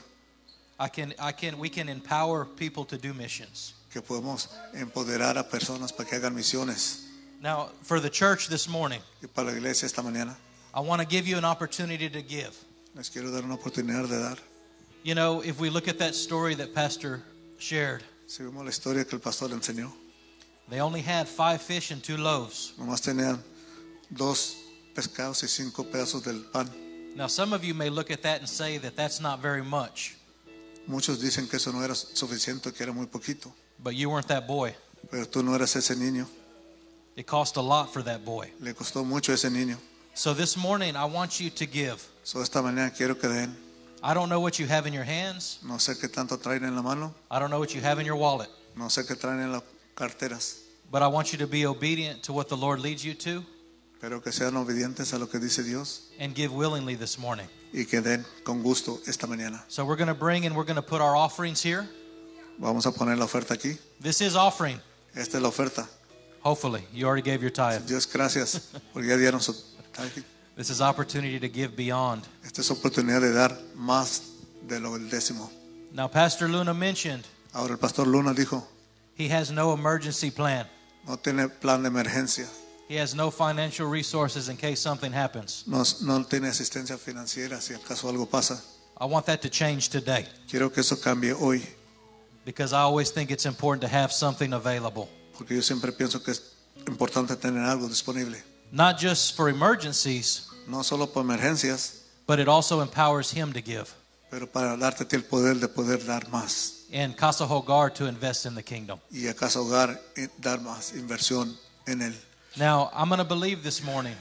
[0.80, 3.74] I can, I can, we can empower people to do missions.
[3.92, 7.06] que podemos empoderar a personas para que hagan misiones.
[7.42, 10.36] Now, for the church this morning, Y para la iglesia esta mañana
[10.74, 12.54] I want to give you an opportunity to give.
[12.96, 14.38] les quiero dar una oportunidad de dar.
[15.04, 17.22] You know, if we look at that story that Pastor
[17.58, 19.92] shared, Si vemos la historia que el pastor enseñó,
[20.70, 22.74] they only had five fish and two loaves.
[22.78, 23.42] nomás tenían
[24.12, 24.56] dos
[25.00, 26.70] pescados y cinco pedazos del pan.
[27.16, 30.16] Now, some of you may look at that and say that that's not very much,
[30.88, 34.48] Muchos dicen que eso no era suficiente, que era muy poquito, but you weren't that
[34.48, 34.74] boy.
[35.10, 36.26] pero tú no eras ese niño.
[37.16, 38.52] It cost a lot for that boy.
[38.60, 39.78] Le costó mucho a ese niño.
[40.14, 42.02] So this morning, I want you to give.
[42.24, 43.56] So esta mañana quiero que den.
[44.02, 45.60] I don't know what you have in your hands.
[45.64, 48.06] No sé qué tanto traen en la mano, I don't know what you have in
[48.06, 48.50] your wallet.
[48.76, 49.64] no sé qué traen en las
[49.96, 50.60] carteras,
[50.92, 53.44] But I want you to be obedient to what the Lord leads you to
[54.00, 57.48] pero que sean obedientes a lo que dice Dios and give willingly this morning.
[57.74, 59.64] y que den con gusto esta mañana.
[59.68, 61.88] So we're going to bring and we're going to put our offerings here.
[62.58, 63.78] Vamos a poner la oferta aquí.
[64.02, 64.80] This is offering.
[65.16, 65.88] Esta es la oferta.
[66.42, 67.86] Hopefully, you already gave your tithe.
[67.86, 69.54] Dios, gracias, porque ya dieron su.
[70.56, 72.24] This is opportunity to give beyond.
[72.44, 74.22] Esta es oportunidad de dar más
[74.68, 75.50] de lo del décimo.
[75.94, 78.64] Now, Pastor Luna mentioned Ahora el pastor Luna dijo,
[79.18, 80.68] he has no emergency plan.
[81.08, 82.48] no tiene plan de emergencia,
[82.90, 85.64] He has no financial resources in case something happens.
[85.68, 88.60] no, no tiene asistencia financiera si acaso algo pasa.
[89.00, 91.62] I want that to change today Quiero que eso cambie hoy,
[92.44, 96.32] because I always think it's important to have something available, porque yo siempre pienso que
[96.32, 96.42] es
[96.88, 98.38] importante tener algo disponible,
[98.72, 103.94] not just for emergencies, no solo por emergencias, but it also empowers him to give
[104.32, 108.56] pero para darte el poder de poder dar más and Casa Hogar to invest in
[108.56, 109.00] the kingdom.
[109.12, 112.16] y acaso hogar eh, dar más inversión en él.
[112.60, 114.16] Now, I'm going to believe this morning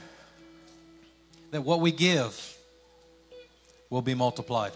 [1.51, 2.33] that what we give
[3.89, 4.71] will be multiplied.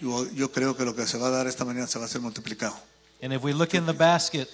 [0.00, 2.08] Yo, yo creo que lo que se va a dar esta mañana se va a
[2.08, 2.74] ser multiplicado.
[3.22, 4.48] And if we look in the basket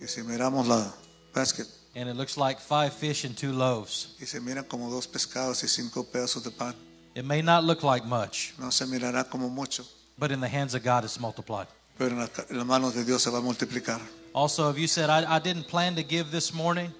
[0.00, 0.90] Y si miramos la
[1.34, 5.06] basket and it looks like five fish and two loaves, y se miran como dos
[5.06, 6.74] pescados y cinco pedazos de pan,
[7.14, 9.84] it may not look like much, no se mirará como mucho,
[10.18, 11.66] but in the hands of God, it's multiplied.
[11.98, 14.00] pero en, la- en las manos de Dios se va a multiplicar.
[14.34, 16.90] Also, if you said, I, I didn't plan to give this morning,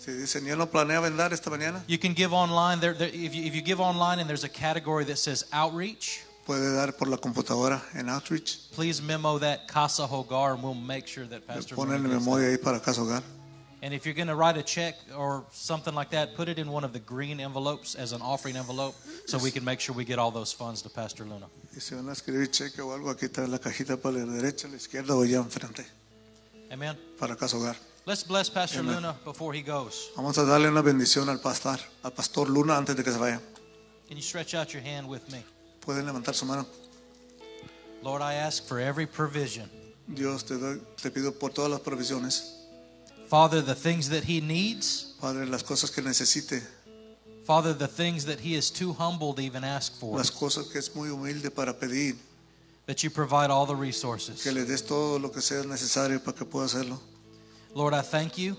[0.00, 2.80] Si dicen, yo no planeaba en esta mañana, you can give online.
[2.80, 6.22] There, there, if, you, if you give online and there's a category that says outreach,
[6.46, 8.70] puede dar por la computadora en Outreach.
[8.72, 12.12] please memo that Casa Hogar and we'll make sure that Pastor Ponen Luna en gets
[12.14, 12.20] that.
[12.20, 13.22] memoria ahí para Casa Hogar.
[13.82, 16.70] And if you're going to write a check or something like that, put it in
[16.70, 18.94] one of the green envelopes as an offering envelope
[19.26, 21.46] so we can make sure we get all those funds to Pastor Luna.
[21.74, 24.66] Y si van a escribir cheque o algo, aquí está la cajita para la derecha,
[24.66, 25.86] la izquierda o allá enfrente,
[26.70, 26.96] Amen.
[27.18, 27.76] para Casa Hogar.
[28.10, 28.96] Let's bless Pastor Amen.
[28.96, 30.10] Luna before he goes.
[30.16, 33.40] Vamos a darle una bendición al pastor, al pastor Luna antes de que se vaya.
[34.08, 35.44] Can you stretch out your hand with me?
[35.80, 36.66] Pueden levantar su mano.
[38.02, 39.70] Lord, I ask for every provision.
[40.12, 42.56] Dios, te, doy, te pido por todas las provisiones.
[43.28, 45.14] Father, the things that he needs.
[45.20, 46.64] Padre, las cosas que necesite,
[47.46, 50.16] Father, the things that he is too humble to even ask for.
[50.18, 52.16] las cosas que es muy humilde para pedir,
[52.86, 54.42] That you provide all the resources.
[54.42, 57.00] que le des todo lo que sea necesario para que pueda hacerlo.
[57.74, 58.56] Lord, I thank you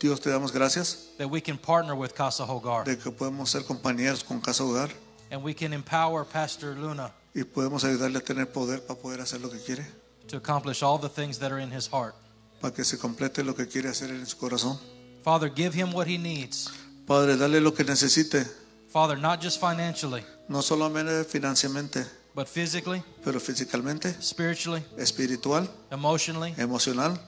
[0.00, 3.62] Dios, te damos gracias that we can partner with Casa Hogar de que podemos ser
[3.62, 4.90] compañeros con Casa Hogar
[5.30, 9.40] and we can empower Pastor Luna y podemos ayudarle a tener poder para poder hacer
[9.40, 9.86] lo que quiere,
[10.26, 12.14] to accomplish all the things that are in his heart.
[12.60, 14.78] para que se complete lo que quiere hacer en su corazón.
[15.22, 16.68] Father, give him what he needs.
[17.06, 18.44] Padre, dale lo que necesite,
[18.92, 27.18] Father, not just financially, no solamente financieramente, but physically, pero físicamente, spiritually, espiritual, emotionally, emocional,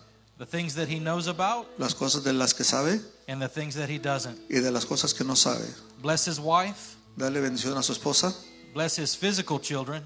[0.43, 3.76] the things that he knows about las cosas de las que sabe and the things
[3.76, 4.36] that he doesn't.
[4.51, 5.64] y de las cosas que no sabe.
[6.03, 8.34] Bless his wife, Dale bendición a su esposa,
[8.74, 10.03] bless his physical children,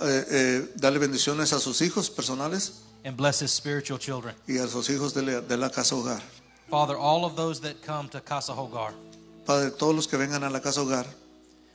[0.00, 4.34] eh, eh, dale bendiciones a sus hijos personales and bless his spiritual children.
[4.48, 6.22] y a sus hijos de la, de la casa hogar.
[6.70, 8.94] Father, all of those that come to Casa Hogar,
[9.44, 11.04] Padre, todos los que vengan a la casa hogar,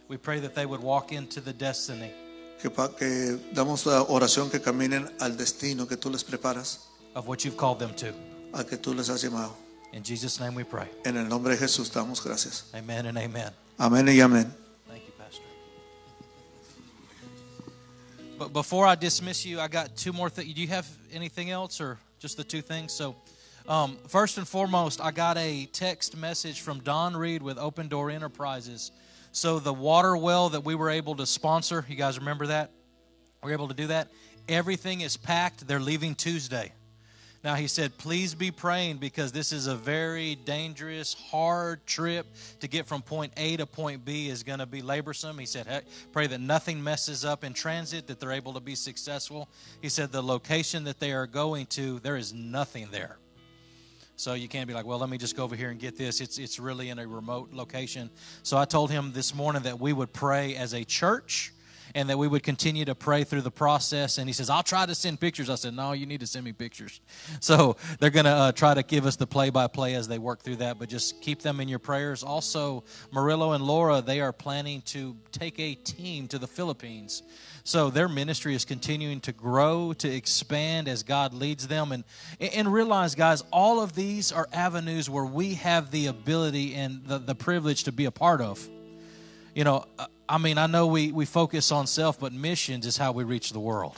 [0.07, 2.11] we pray that they would walk into the destiny
[2.59, 6.88] que, que damos la oración que caminen al destino que tú les preparas,
[7.19, 8.13] of what you've called them to.
[8.53, 9.51] a que tú les has llamado.
[9.91, 10.87] In Jesus' name we pray.
[11.05, 12.63] En el nombre de Jesús damos gracias.
[12.73, 13.51] Amen and amen.
[13.77, 14.49] Amén y amén.
[14.87, 15.43] Thank you, Pastor.
[18.37, 20.53] But before I dismiss you, I got two more things.
[20.53, 22.93] Do you have anything else or just the two things?
[22.93, 23.15] So,
[23.67, 28.11] um, first and foremost, I got a text message from Don Reed with Open Door
[28.11, 28.91] Enterprises.
[29.33, 32.71] So, the water well that we were able to sponsor, you guys remember that?
[33.43, 34.07] We were able to do that.
[34.47, 35.67] Everything is packed.
[35.67, 36.71] They're leaving Tuesday.
[37.41, 42.27] Now he said, please be praying because this is a very dangerous, hard trip
[42.59, 45.39] to get from point A to point B is going to be laborsome.
[45.39, 45.81] He said, hey,
[46.11, 49.47] pray that nothing messes up in transit, that they're able to be successful.
[49.81, 53.17] He said, the location that they are going to, there is nothing there.
[54.17, 56.19] So you can't be like, well, let me just go over here and get this.
[56.19, 58.09] It's, it's really in a remote location.
[58.43, 61.53] So I told him this morning that we would pray as a church
[61.95, 64.17] and that we would continue to pray through the process.
[64.17, 65.49] And he says, I'll try to send pictures.
[65.49, 67.01] I said, No, you need to send me pictures.
[67.41, 70.19] So they're going to uh, try to give us the play by play as they
[70.19, 72.21] work through that, but just keep them in your prayers.
[72.21, 77.23] Also, Murillo and Laura, they are planning to take a team to the Philippines.
[77.63, 81.91] So their ministry is continuing to grow, to expand as God leads them.
[81.91, 82.03] And,
[82.39, 87.19] and realize, guys, all of these are avenues where we have the ability and the,
[87.19, 88.67] the privilege to be a part of.
[89.53, 89.85] You know,
[90.31, 93.51] I mean, I know we, we focus on self, but missions is how we reach
[93.51, 93.97] the world.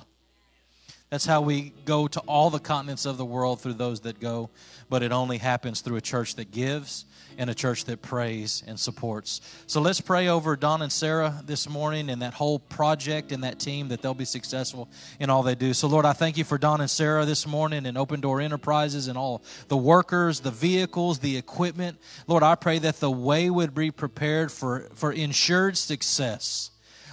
[1.09, 4.49] That's how we go to all the continents of the world through those that go,
[4.89, 7.03] but it only happens through a church that gives
[7.37, 9.41] and a church that prays and supports.
[9.67, 13.59] So let's pray over Don and Sarah this morning and that whole project and that
[13.59, 15.73] team that they'll be successful in all they do.
[15.73, 19.07] So, Lord, I thank you for Don and Sarah this morning and Open Door Enterprises
[19.07, 21.97] and all the workers, the vehicles, the equipment.
[22.27, 26.71] Lord, I pray that the way would be prepared for, for insured success.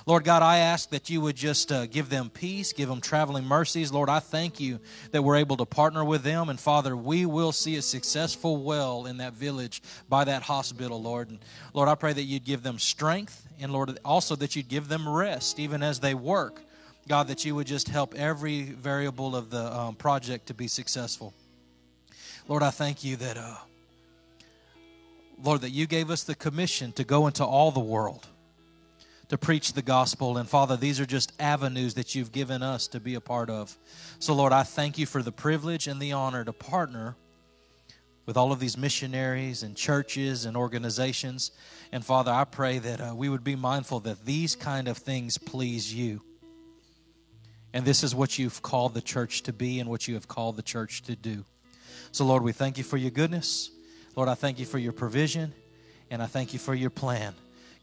[0.08, 3.44] Lord God, I ask that you would just uh, give them peace, give them traveling
[3.44, 3.92] mercies.
[3.92, 4.80] Lord, I thank you
[5.10, 6.48] that we're able to partner with them.
[6.48, 11.28] And Father, we will see a successful well in that village by that hospital, Lord.
[11.28, 11.38] And
[11.74, 15.06] Lord, I pray that you'd give them strength and Lord, also that you'd give them
[15.06, 16.62] rest even as they work.
[17.06, 21.34] God, that you would just help every variable of the um, project to be successful.
[22.48, 23.56] Lord, I thank you that, uh,
[25.42, 28.26] Lord, that you gave us the commission to go into all the world
[29.28, 30.38] to preach the gospel.
[30.38, 33.76] And Father, these are just avenues that you've given us to be a part of.
[34.18, 37.16] So, Lord, I thank you for the privilege and the honor to partner
[38.26, 41.50] with all of these missionaries and churches and organizations.
[41.92, 45.38] And Father, I pray that uh, we would be mindful that these kind of things
[45.38, 46.22] please you.
[47.72, 50.56] And this is what you've called the church to be and what you have called
[50.56, 51.44] the church to do.
[52.12, 53.70] So, Lord, we thank you for your goodness.
[54.16, 55.52] Lord, I thank you for your provision,
[56.10, 57.34] and I thank you for your plan.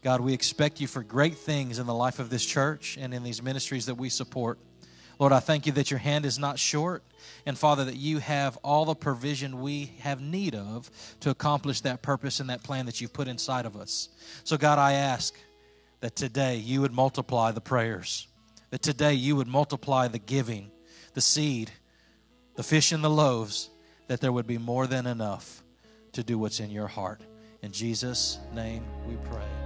[0.06, 3.24] God, we expect you for great things in the life of this church and in
[3.24, 4.56] these ministries that we support.
[5.18, 7.02] Lord, I thank you that your hand is not short.
[7.44, 10.88] And Father, that you have all the provision we have need of
[11.18, 14.08] to accomplish that purpose and that plan that you've put inside of us.
[14.44, 15.34] So, God, I ask
[15.98, 18.28] that today you would multiply the prayers,
[18.70, 20.70] that today you would multiply the giving,
[21.14, 21.72] the seed,
[22.54, 23.70] the fish and the loaves,
[24.06, 25.64] that there would be more than enough
[26.12, 27.22] to do what's in your heart.
[27.60, 29.65] In Jesus' name we pray.